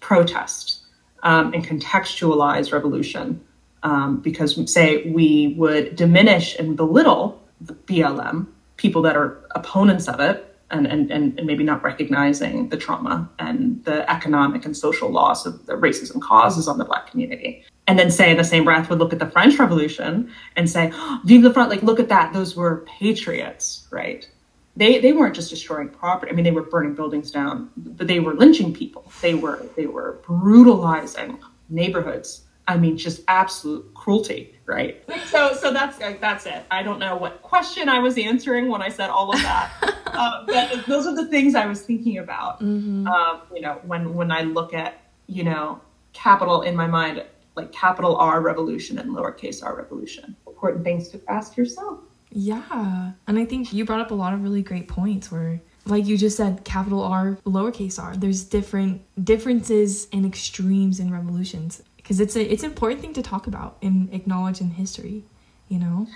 protest 0.00 0.80
um, 1.22 1.52
and 1.52 1.64
contextualize 1.64 2.72
revolution 2.72 3.40
um, 3.82 4.20
because 4.20 4.72
say 4.72 5.10
we 5.10 5.54
would 5.56 5.96
diminish 5.96 6.58
and 6.58 6.76
belittle 6.76 7.42
the 7.60 7.74
BLM, 7.74 8.46
people 8.76 9.02
that 9.02 9.16
are 9.16 9.38
opponents 9.54 10.08
of 10.08 10.20
it, 10.20 10.49
and, 10.70 10.86
and, 10.86 11.10
and 11.10 11.44
maybe 11.44 11.64
not 11.64 11.82
recognizing 11.82 12.68
the 12.68 12.76
trauma 12.76 13.28
and 13.38 13.84
the 13.84 14.08
economic 14.10 14.64
and 14.64 14.76
social 14.76 15.10
loss 15.10 15.46
of 15.46 15.66
the 15.66 15.74
racism 15.74 16.20
causes 16.20 16.68
on 16.68 16.78
the 16.78 16.84
Black 16.84 17.10
community. 17.10 17.64
And 17.86 17.98
then 17.98 18.10
say 18.10 18.30
in 18.30 18.36
the 18.36 18.44
same 18.44 18.64
breath 18.64 18.88
would 18.88 18.98
look 18.98 19.12
at 19.12 19.18
the 19.18 19.30
French 19.30 19.58
Revolution 19.58 20.30
and 20.56 20.70
say, 20.70 20.90
oh, 20.94 21.20
Vive 21.24 21.42
the 21.42 21.52
Front, 21.52 21.70
like 21.70 21.82
look 21.82 21.98
at 21.98 22.08
that, 22.08 22.32
those 22.32 22.54
were 22.54 22.86
patriots, 22.98 23.86
right? 23.90 24.28
They, 24.76 25.00
they 25.00 25.12
weren't 25.12 25.34
just 25.34 25.50
destroying 25.50 25.88
property. 25.88 26.30
I 26.30 26.34
mean, 26.34 26.44
they 26.44 26.52
were 26.52 26.62
burning 26.62 26.94
buildings 26.94 27.30
down, 27.30 27.70
but 27.76 28.06
they 28.06 28.20
were 28.20 28.34
lynching 28.34 28.72
people. 28.72 29.10
They 29.20 29.34
were 29.34 29.66
they 29.76 29.86
were 29.86 30.20
brutalizing 30.24 31.40
neighborhoods 31.68 32.44
I 32.70 32.76
mean, 32.76 32.96
just 32.96 33.22
absolute 33.26 33.92
cruelty, 33.94 34.54
right? 34.64 35.02
So, 35.26 35.54
so 35.54 35.72
that's 35.72 35.98
that's 35.98 36.46
it. 36.46 36.62
I 36.70 36.84
don't 36.84 37.00
know 37.00 37.16
what 37.16 37.42
question 37.42 37.88
I 37.88 37.98
was 37.98 38.16
answering 38.16 38.68
when 38.68 38.80
I 38.80 38.88
said 38.88 39.10
all 39.10 39.32
of 39.32 39.42
that, 39.42 39.72
uh, 40.06 40.44
but 40.46 40.86
those 40.86 41.04
are 41.04 41.16
the 41.16 41.26
things 41.26 41.56
I 41.56 41.66
was 41.66 41.82
thinking 41.82 42.18
about. 42.18 42.60
Mm-hmm. 42.60 43.08
Um, 43.08 43.40
you 43.52 43.60
know, 43.60 43.80
when 43.86 44.14
when 44.14 44.30
I 44.30 44.42
look 44.42 44.72
at 44.72 45.02
you 45.26 45.42
know 45.42 45.80
capital 46.12 46.62
in 46.62 46.76
my 46.76 46.86
mind, 46.86 47.24
like 47.56 47.72
capital 47.72 48.16
R 48.16 48.40
revolution 48.40 49.00
and 49.00 49.10
lowercase 49.10 49.64
r 49.64 49.76
revolution. 49.76 50.36
Important 50.46 50.84
things 50.84 51.08
to 51.08 51.20
ask 51.28 51.56
yourself. 51.56 51.98
Yeah, 52.30 53.10
and 53.26 53.36
I 53.36 53.44
think 53.46 53.72
you 53.72 53.84
brought 53.84 54.00
up 54.00 54.12
a 54.12 54.14
lot 54.14 54.32
of 54.32 54.44
really 54.44 54.62
great 54.62 54.86
points 54.86 55.32
where 55.32 55.60
like 55.86 56.06
you 56.06 56.16
just 56.16 56.36
said 56.36 56.64
capital 56.64 57.02
r 57.02 57.38
lowercase 57.44 57.98
r 57.98 58.14
there's 58.16 58.44
different 58.44 59.02
differences 59.24 60.08
and 60.12 60.26
extremes 60.26 61.00
in 61.00 61.10
revolutions 61.10 61.82
because 62.10 62.18
it's 62.18 62.34
a 62.34 62.52
it's 62.52 62.64
an 62.64 62.70
important 62.70 63.00
thing 63.00 63.12
to 63.12 63.22
talk 63.22 63.46
about 63.46 63.76
and 63.82 64.12
acknowledge 64.12 64.60
in 64.60 64.68
history 64.70 65.22
you 65.68 65.78
know 65.78 65.98
and 65.98 66.08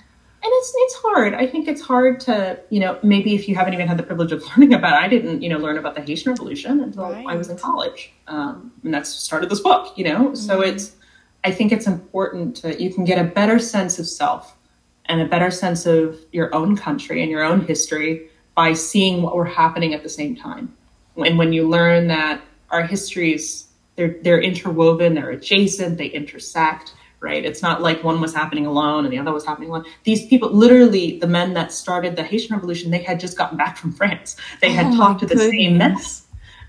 it's 0.42 0.74
it's 0.76 0.94
hard 0.96 1.34
i 1.34 1.46
think 1.46 1.68
it's 1.68 1.80
hard 1.80 2.18
to 2.18 2.58
you 2.68 2.80
know 2.80 2.98
maybe 3.04 3.32
if 3.36 3.48
you 3.48 3.54
haven't 3.54 3.74
even 3.74 3.86
had 3.86 3.96
the 3.96 4.02
privilege 4.02 4.32
of 4.32 4.42
learning 4.48 4.74
about 4.74 4.94
it 4.94 5.04
i 5.04 5.06
didn't 5.06 5.40
you 5.40 5.48
know 5.48 5.56
learn 5.56 5.78
about 5.78 5.94
the 5.94 6.00
haitian 6.00 6.32
revolution 6.32 6.80
until 6.80 7.12
right. 7.12 7.24
i 7.28 7.36
was 7.36 7.48
in 7.48 7.56
college 7.56 8.12
um, 8.26 8.72
and 8.82 8.92
that's 8.92 9.08
started 9.08 9.48
this 9.48 9.60
book 9.60 9.96
you 9.96 10.02
know 10.02 10.24
mm-hmm. 10.24 10.34
so 10.34 10.62
it's 10.62 10.96
i 11.44 11.50
think 11.52 11.70
it's 11.70 11.86
important 11.86 12.56
to 12.56 12.82
you 12.82 12.92
can 12.92 13.04
get 13.04 13.16
a 13.16 13.30
better 13.30 13.60
sense 13.60 14.00
of 14.00 14.06
self 14.08 14.56
and 15.04 15.20
a 15.20 15.26
better 15.26 15.50
sense 15.52 15.86
of 15.86 16.18
your 16.32 16.52
own 16.52 16.76
country 16.76 17.22
and 17.22 17.30
your 17.30 17.44
own 17.44 17.64
history 17.64 18.28
by 18.56 18.72
seeing 18.72 19.22
what 19.22 19.36
were 19.36 19.44
happening 19.44 19.94
at 19.94 20.02
the 20.02 20.08
same 20.08 20.34
time 20.34 20.76
and 21.18 21.38
when 21.38 21.52
you 21.52 21.68
learn 21.68 22.08
that 22.08 22.40
our 22.70 22.82
histories 22.82 23.68
they're 23.96 24.16
they're 24.22 24.40
interwoven, 24.40 25.14
they're 25.14 25.30
adjacent, 25.30 25.98
they 25.98 26.06
intersect, 26.06 26.94
right? 27.20 27.44
It's 27.44 27.62
not 27.62 27.82
like 27.82 28.04
one 28.04 28.20
was 28.20 28.34
happening 28.34 28.66
alone 28.66 29.04
and 29.04 29.12
the 29.12 29.18
other 29.18 29.32
was 29.32 29.44
happening 29.44 29.70
alone. 29.70 29.86
These 30.04 30.26
people, 30.26 30.50
literally, 30.50 31.18
the 31.18 31.26
men 31.26 31.54
that 31.54 31.72
started 31.72 32.16
the 32.16 32.22
Haitian 32.22 32.54
Revolution, 32.54 32.90
they 32.90 33.02
had 33.02 33.18
just 33.18 33.38
gotten 33.38 33.56
back 33.56 33.76
from 33.76 33.92
France. 33.92 34.36
They 34.60 34.70
had 34.70 34.86
oh 34.92 34.96
talked 34.96 35.20
to 35.20 35.26
the 35.26 35.34
goodness. 35.34 35.50
same 35.50 35.78
men. 35.78 35.96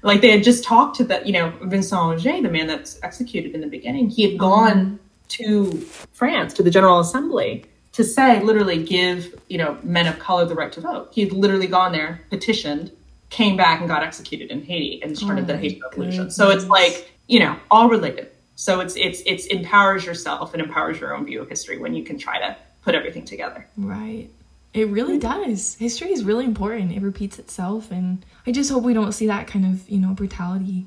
Like 0.02 0.22
they 0.22 0.30
had 0.30 0.44
just 0.44 0.64
talked 0.64 0.98
to 0.98 1.04
the, 1.04 1.22
you 1.26 1.34
know, 1.34 1.52
Vincent 1.64 2.00
Ogé, 2.00 2.42
the 2.42 2.50
man 2.50 2.68
that's 2.68 3.00
executed 3.02 3.56
in 3.56 3.62
the 3.62 3.68
beginning. 3.68 4.10
He 4.10 4.22
had 4.22 4.32
mm-hmm. 4.32 4.40
gone 4.40 5.00
to 5.30 5.72
France, 6.14 6.54
to 6.54 6.64
the 6.64 6.70
General 6.70 7.00
Assembly, 7.00 7.66
to 7.94 8.04
say, 8.04 8.42
literally, 8.44 8.84
give, 8.84 9.34
you 9.48 9.58
know, 9.58 9.78
men 9.82 10.06
of 10.06 10.20
color 10.20 10.46
the 10.46 10.54
right 10.54 10.72
to 10.74 10.82
vote. 10.82 11.10
He 11.12 11.22
had 11.24 11.34
literally 11.34 11.66
gone 11.66 11.92
there, 11.92 12.22
petitioned, 12.30 12.92
came 13.30 13.58
back 13.58 13.80
and 13.80 13.90
got 13.90 14.04
executed 14.04 14.52
in 14.52 14.62
Haiti 14.62 15.02
and 15.02 15.18
started 15.18 15.46
oh 15.46 15.48
the 15.48 15.58
Haitian 15.58 15.82
Revolution. 15.82 16.30
So 16.30 16.52
it's 16.52 16.68
like 16.68 17.12
you 17.28 17.40
know, 17.40 17.58
all 17.72 17.90
related. 17.90 18.30
So 18.56 18.80
it's 18.80 18.96
it's 18.96 19.22
it's 19.26 19.46
empowers 19.48 20.06
yourself 20.06 20.54
and 20.54 20.64
empowers 20.64 21.00
your 21.00 21.14
own 21.14 21.26
view 21.26 21.42
of 21.42 21.50
history 21.50 21.78
when 21.78 21.94
you 21.94 22.04
can 22.04 22.18
try 22.18 22.40
to 22.40 22.56
put 22.84 22.96
everything 22.96 23.26
together. 23.26 23.68
Right. 23.78 24.30
It 24.74 24.88
really 24.90 25.18
does. 25.18 25.76
History 25.76 26.12
is 26.12 26.24
really 26.24 26.46
important. 26.46 26.92
It 26.92 27.02
repeats 27.02 27.40
itself 27.40 27.92
and 27.92 28.26
I 28.46 28.52
just 28.52 28.70
hope 28.70 28.84
we 28.84 28.94
don't 28.94 29.14
see 29.14 29.28
that 29.28 29.48
kind 29.48 29.66
of, 29.66 29.90
you 29.90 30.00
know, 30.00 30.14
brutality 30.14 30.86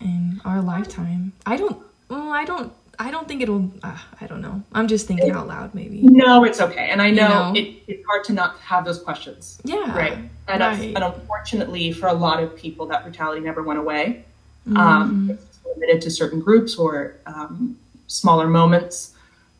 in 0.00 0.40
our 0.44 0.60
lifetime. 0.60 1.32
I 1.46 1.56
don't 1.56 1.82
well, 2.08 2.30
I 2.30 2.44
don't 2.44 2.72
I 2.98 3.10
don't 3.10 3.26
think 3.26 3.40
it'll 3.40 3.70
uh, 3.82 3.98
I 4.20 4.26
don't 4.26 4.42
know. 4.42 4.62
I'm 4.72 4.88
just 4.88 5.06
thinking 5.06 5.30
out 5.30 5.48
loud 5.48 5.74
maybe. 5.74 6.02
No, 6.02 6.44
it's 6.44 6.60
okay. 6.60 6.88
And 6.90 7.00
I 7.00 7.10
know, 7.10 7.22
you 7.22 7.28
know? 7.28 7.52
It, 7.54 7.82
it's 7.86 8.06
hard 8.06 8.24
to 8.24 8.34
not 8.34 8.58
have 8.58 8.84
those 8.84 9.02
questions. 9.02 9.60
Yeah. 9.64 9.96
Right. 9.96 10.18
And, 10.48 10.60
right. 10.60 10.94
and 10.94 11.04
unfortunately 11.04 11.92
for 11.92 12.08
a 12.08 12.14
lot 12.14 12.42
of 12.42 12.54
people 12.56 12.86
that 12.86 13.04
brutality 13.04 13.40
never 13.40 13.62
went 13.62 13.78
away. 13.78 14.24
Mm-hmm. 14.66 14.76
Um, 14.76 15.38
limited 15.64 16.02
to 16.02 16.10
certain 16.10 16.40
groups 16.40 16.76
or 16.76 17.16
um, 17.26 17.78
smaller 18.06 18.48
moments. 18.48 19.14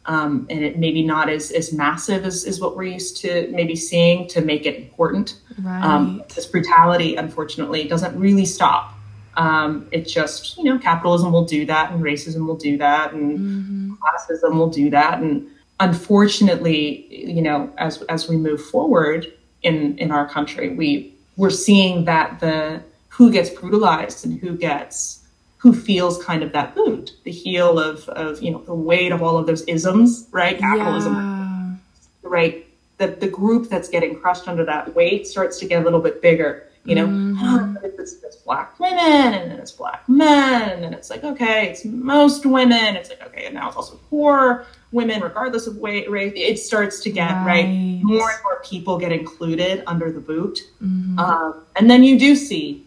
Um, 0.06 0.46
and 0.50 0.64
it 0.64 0.78
maybe 0.78 1.02
not 1.02 1.28
as, 1.28 1.50
as 1.50 1.72
massive 1.72 2.24
as, 2.24 2.44
as 2.44 2.58
what 2.58 2.76
we're 2.76 2.84
used 2.84 3.18
to 3.18 3.48
maybe 3.52 3.76
seeing 3.76 4.26
to 4.28 4.40
make 4.40 4.66
it 4.66 4.76
important. 4.76 5.38
Right. 5.62 5.84
Um, 5.84 6.22
this 6.34 6.46
brutality, 6.46 7.16
unfortunately, 7.16 7.86
doesn't 7.86 8.18
really 8.18 8.46
stop. 8.46 8.94
Um, 9.36 9.88
it 9.92 10.08
just, 10.08 10.56
you 10.56 10.64
know, 10.64 10.78
capitalism 10.78 11.32
will 11.32 11.44
do 11.44 11.64
that 11.66 11.92
and 11.92 12.02
racism 12.02 12.46
will 12.46 12.56
do 12.56 12.78
that 12.78 13.12
and 13.12 13.38
mm-hmm. 13.38 13.92
classism 13.94 14.54
will 14.56 14.70
do 14.70 14.90
that. 14.90 15.20
And 15.20 15.46
unfortunately, 15.78 17.06
you 17.32 17.42
know, 17.42 17.72
as, 17.78 18.02
as 18.02 18.28
we 18.28 18.36
move 18.36 18.64
forward 18.64 19.32
in, 19.62 19.96
in 19.98 20.10
our 20.10 20.28
country, 20.28 20.70
we, 20.74 21.14
we're 21.36 21.50
seeing 21.50 22.06
that 22.06 22.40
the, 22.40 22.82
who 23.08 23.30
gets 23.30 23.50
brutalized 23.50 24.24
and 24.24 24.40
who 24.40 24.56
gets 24.56 25.19
who 25.60 25.74
feels 25.74 26.22
kind 26.24 26.42
of 26.42 26.52
that 26.52 26.74
boot, 26.74 27.12
the 27.24 27.30
heel 27.30 27.78
of, 27.78 28.08
of 28.08 28.42
you 28.42 28.50
know 28.50 28.62
the 28.62 28.74
weight 28.74 29.12
of 29.12 29.22
all 29.22 29.36
of 29.36 29.46
those 29.46 29.62
isms, 29.62 30.26
right? 30.32 30.58
Capitalism, 30.58 31.14
yeah. 31.14 32.28
right? 32.28 32.66
The 32.96 33.08
the 33.08 33.28
group 33.28 33.68
that's 33.68 33.88
getting 33.88 34.18
crushed 34.18 34.48
under 34.48 34.64
that 34.64 34.94
weight 34.94 35.26
starts 35.26 35.58
to 35.58 35.66
get 35.66 35.82
a 35.82 35.84
little 35.84 36.00
bit 36.00 36.22
bigger. 36.22 36.66
You 36.84 36.94
know, 36.94 37.06
mm-hmm. 37.06 37.76
it's, 37.84 38.14
it's 38.22 38.36
black 38.36 38.80
women, 38.80 39.34
and 39.34 39.50
then 39.50 39.58
it's 39.58 39.72
black 39.72 40.08
men, 40.08 40.70
and 40.70 40.82
then 40.82 40.94
it's 40.94 41.10
like 41.10 41.24
okay, 41.24 41.68
it's 41.68 41.84
most 41.84 42.46
women. 42.46 42.96
It's 42.96 43.10
like 43.10 43.22
okay, 43.26 43.44
and 43.44 43.54
now 43.54 43.68
it's 43.68 43.76
also 43.76 44.00
poor 44.08 44.64
women, 44.92 45.20
regardless 45.20 45.66
of 45.66 45.76
weight, 45.76 46.10
race. 46.10 46.32
It 46.34 46.58
starts 46.58 47.00
to 47.00 47.10
get 47.10 47.30
right. 47.30 47.64
right 47.64 48.00
more 48.02 48.30
and 48.30 48.42
more 48.42 48.62
people 48.64 48.98
get 48.98 49.12
included 49.12 49.84
under 49.86 50.10
the 50.10 50.20
boot, 50.20 50.60
mm-hmm. 50.82 51.18
um, 51.18 51.66
and 51.76 51.90
then 51.90 52.02
you 52.02 52.18
do 52.18 52.34
see 52.34 52.82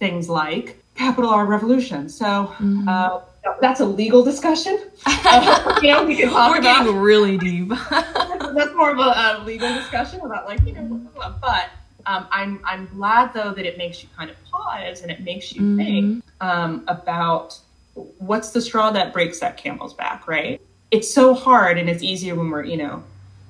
things 0.00 0.28
like 0.28 0.79
capital 1.00 1.30
R 1.30 1.46
revolution. 1.46 2.08
So 2.08 2.26
mm-hmm. 2.26 2.86
uh, 2.86 3.20
that's 3.60 3.80
a 3.80 3.86
legal 3.86 4.22
discussion. 4.22 4.78
Uh, 5.06 5.80
you 5.82 5.90
know, 5.90 6.04
we 6.04 6.16
can 6.16 6.28
talk 6.28 6.50
We're 6.50 6.58
about. 6.58 6.84
getting 6.84 7.00
really 7.00 7.38
deep. 7.38 7.68
that's 7.90 8.74
more 8.74 8.90
of 8.90 8.98
a, 8.98 9.40
a, 9.40 9.42
legal 9.44 9.72
discussion 9.74 10.20
about 10.20 10.46
like 10.46 10.60
you 10.66 10.74
know, 10.74 11.00
but 11.40 11.70
Um, 12.06 12.26
I'm 12.30 12.60
I'm 12.64 12.86
glad 12.86 13.32
though 13.32 13.52
that 13.52 13.66
it 13.66 13.76
makes 13.78 14.02
you 14.02 14.08
kind 14.16 14.30
of 14.30 14.36
pause 14.44 15.02
and 15.02 15.10
it 15.10 15.20
makes 15.20 15.52
you 15.54 15.62
mm-hmm. 15.62 15.76
think 15.78 16.24
um, 16.40 16.84
about 16.88 17.58
what's 18.18 18.50
the 18.50 18.60
straw 18.60 18.90
that 18.90 19.12
breaks 19.12 19.40
that 19.40 19.56
camel's 19.56 19.94
back, 19.94 20.28
right? 20.28 20.60
It's 20.90 21.12
so 21.12 21.34
hard, 21.34 21.78
and 21.78 21.88
it's 21.88 22.02
easier 22.02 22.34
when 22.34 22.50
we're 22.50 22.64
you 22.64 22.76
know 22.76 23.02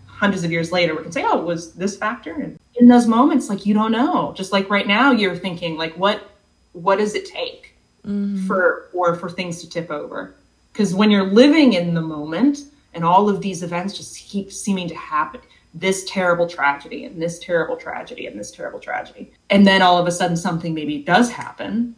hundreds 0.06 0.44
of 0.44 0.52
years 0.52 0.70
later 0.70 0.94
we 0.94 1.02
can 1.02 1.12
say, 1.12 1.24
oh, 1.24 1.42
was 1.42 1.72
this 1.74 1.96
factor? 1.96 2.34
And 2.34 2.58
in 2.74 2.88
those 2.88 3.06
moments, 3.06 3.48
like 3.48 3.66
you 3.66 3.74
don't 3.74 3.92
know. 3.92 4.34
Just 4.36 4.52
like 4.52 4.68
right 4.70 4.86
now, 4.86 5.12
you're 5.12 5.36
thinking 5.36 5.76
like, 5.76 5.94
what 5.96 6.29
what 6.72 6.98
does 6.98 7.14
it 7.14 7.26
take 7.26 7.74
mm-hmm. 8.06 8.46
for 8.46 8.88
or 8.92 9.16
for 9.16 9.30
things 9.30 9.60
to 9.60 9.68
tip 9.68 9.90
over? 9.90 10.34
Because 10.72 10.94
when 10.94 11.10
you're 11.10 11.26
living 11.26 11.72
in 11.72 11.94
the 11.94 12.00
moment 12.00 12.60
and 12.94 13.04
all 13.04 13.28
of 13.28 13.40
these 13.40 13.62
events 13.62 13.96
just 13.96 14.16
keep 14.18 14.52
seeming 14.52 14.88
to 14.88 14.94
happen, 14.94 15.40
this 15.74 16.04
terrible 16.04 16.48
tragedy 16.48 17.04
and 17.04 17.20
this 17.20 17.38
terrible 17.38 17.76
tragedy 17.76 18.26
and 18.26 18.38
this 18.38 18.50
terrible 18.50 18.80
tragedy. 18.80 19.32
And 19.50 19.66
then 19.66 19.82
all 19.82 19.98
of 19.98 20.06
a 20.06 20.12
sudden 20.12 20.36
something 20.36 20.74
maybe 20.74 20.98
does 20.98 21.30
happen. 21.30 21.94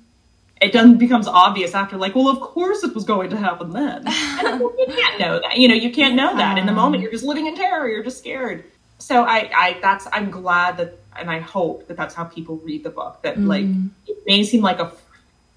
It 0.60 0.72
then 0.72 0.96
becomes 0.96 1.26
obvious 1.26 1.74
after, 1.74 1.96
like, 1.96 2.14
well, 2.14 2.28
of 2.28 2.40
course 2.40 2.84
it 2.84 2.94
was 2.94 3.04
going 3.04 3.30
to 3.30 3.36
happen 3.36 3.70
then. 3.70 4.04
And 4.44 4.60
you 4.60 4.86
can't 4.88 5.18
know 5.18 5.40
that. 5.40 5.56
You 5.56 5.68
know, 5.68 5.74
you 5.74 5.90
can't 5.90 6.14
know 6.14 6.36
that 6.36 6.56
in 6.56 6.66
the 6.66 6.72
moment. 6.72 7.02
You're 7.02 7.10
just 7.10 7.24
living 7.24 7.46
in 7.46 7.56
terror. 7.56 7.88
You're 7.88 8.04
just 8.04 8.18
scared. 8.18 8.64
So 8.98 9.24
I, 9.24 9.50
I, 9.54 9.78
that's, 9.82 10.06
I'm 10.12 10.30
glad 10.30 10.76
that, 10.76 10.98
and 11.16 11.30
I 11.30 11.40
hope 11.40 11.88
that 11.88 11.96
that's 11.96 12.14
how 12.14 12.24
people 12.24 12.56
read 12.58 12.84
the 12.84 12.90
book. 12.90 13.22
That 13.22 13.36
mm. 13.36 13.46
like, 13.46 13.64
it 14.06 14.22
may 14.26 14.44
seem 14.44 14.62
like 14.62 14.78
a 14.78 14.92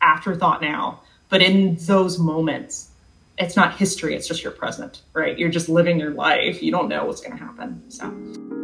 afterthought 0.02 0.62
now, 0.62 1.02
but 1.30 1.41
in 1.41 1.76
those 1.82 2.20
moments, 2.20 2.89
it's 3.38 3.56
not 3.56 3.76
history, 3.76 4.15
it's 4.15 4.28
just 4.28 4.44
your 4.44 4.52
present, 4.52 5.02
right? 5.13 5.38
You're 5.38 5.50
just 5.50 5.68
living 5.68 6.00
your 6.00 6.12
life. 6.12 6.63
You 6.63 6.72
don't 6.72 6.88
know 6.88 7.06
what's 7.06 7.22
going 7.22 7.38
to 7.38 7.44
happen. 7.44 7.84
So. 7.89 8.55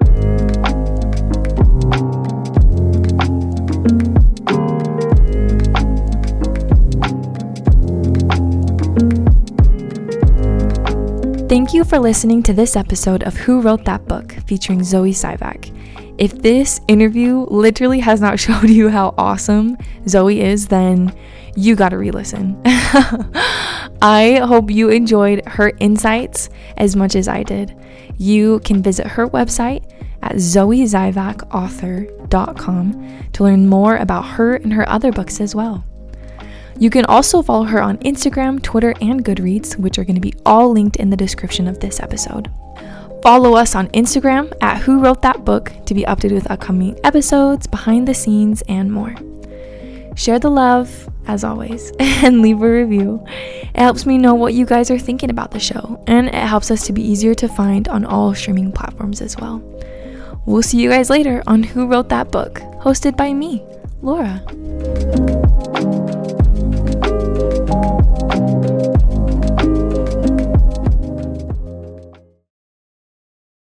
Thank 11.52 11.74
you 11.74 11.84
for 11.84 12.00
listening 12.00 12.44
to 12.44 12.54
this 12.54 12.78
episode 12.78 13.24
of 13.24 13.36
Who 13.36 13.60
Wrote 13.60 13.84
That 13.84 14.08
Book 14.08 14.32
featuring 14.48 14.86
Zoe 14.86 15.12
Sivak. 15.12 15.76
If 16.18 16.42
this 16.42 16.80
interview 16.88 17.46
literally 17.50 18.00
has 18.00 18.22
not 18.22 18.40
showed 18.46 18.70
you 18.70 18.88
how 18.88 19.14
awesome 19.18 19.76
Zoe 20.08 20.40
is, 20.40 20.70
then 20.70 21.14
you 21.58 21.76
gotta 21.76 21.98
re 21.98 22.10
listen. 22.10 22.58
I 22.66 24.40
hope 24.46 24.72
you 24.72 24.92
enjoyed 24.92 25.46
her 25.46 25.74
insights 25.82 26.50
as 26.78 26.96
much 26.96 27.18
as 27.18 27.28
I 27.28 27.44
did. 27.44 27.76
You 28.18 28.62
can 28.62 28.82
visit 28.82 29.08
her 29.08 29.28
website 29.28 29.84
at 30.22 30.36
zoesivakauthor.com 30.36 33.28
to 33.34 33.44
learn 33.44 33.68
more 33.68 33.98
about 33.98 34.26
her 34.26 34.56
and 34.56 34.72
her 34.72 34.88
other 34.88 35.12
books 35.12 35.42
as 35.42 35.54
well. 35.54 35.84
You 36.80 36.90
can 36.90 37.06
also 37.06 37.42
follow 37.42 37.66
her 37.66 37.82
on 37.82 37.98
Instagram, 38.00 38.62
Twitter, 38.62 38.94
and 39.02 39.24
Goodreads, 39.24 39.78
which 39.78 39.98
are 39.98 40.04
going 40.04 40.16
to 40.16 40.22
be 40.22 40.34
all 40.46 40.72
linked 40.72 40.96
in 40.96 41.10
the 41.10 41.18
description 41.18 41.68
of 41.68 41.80
this 41.80 42.00
episode. 42.00 42.52
Follow 43.22 43.54
us 43.54 43.76
on 43.76 43.88
Instagram 43.90 44.52
at 44.62 44.82
Who 44.82 45.00
Wrote 45.00 45.22
That 45.22 45.46
Book 45.46 45.72
to 45.86 45.94
be 45.94 46.04
updated 46.04 46.34
with 46.34 46.50
upcoming 46.50 47.00
episodes, 47.04 47.68
behind 47.68 48.08
the 48.08 48.16
scenes, 48.16 48.64
and 48.68 48.92
more. 48.92 49.16
Share 50.16 50.40
the 50.40 50.50
love, 50.50 51.08
as 51.28 51.44
always, 51.44 51.92
and 52.00 52.42
leave 52.42 52.62
a 52.62 52.70
review. 52.70 53.24
It 53.28 53.80
helps 53.80 54.08
me 54.08 54.18
know 54.18 54.34
what 54.34 54.56
you 54.56 54.66
guys 54.66 54.90
are 54.90 54.98
thinking 54.98 55.30
about 55.30 55.52
the 55.52 55.60
show, 55.60 56.04
and 56.08 56.28
it 56.28 56.34
helps 56.34 56.72
us 56.72 56.88
to 56.88 56.94
be 56.94 57.04
easier 57.04 57.36
to 57.36 57.48
find 57.48 57.88
on 57.88 58.06
all 58.06 58.34
streaming 58.34 58.72
platforms 58.72 59.22
as 59.22 59.38
well. 59.38 59.60
We'll 60.48 60.64
see 60.64 60.82
you 60.82 60.90
guys 60.90 61.12
later 61.12 61.44
on 61.46 61.62
Who 61.62 61.86
Wrote 61.86 62.10
That 62.10 62.32
Book, 62.32 62.56
hosted 62.82 63.16
by 63.16 63.34
me, 63.34 63.64
Laura. 64.02 64.42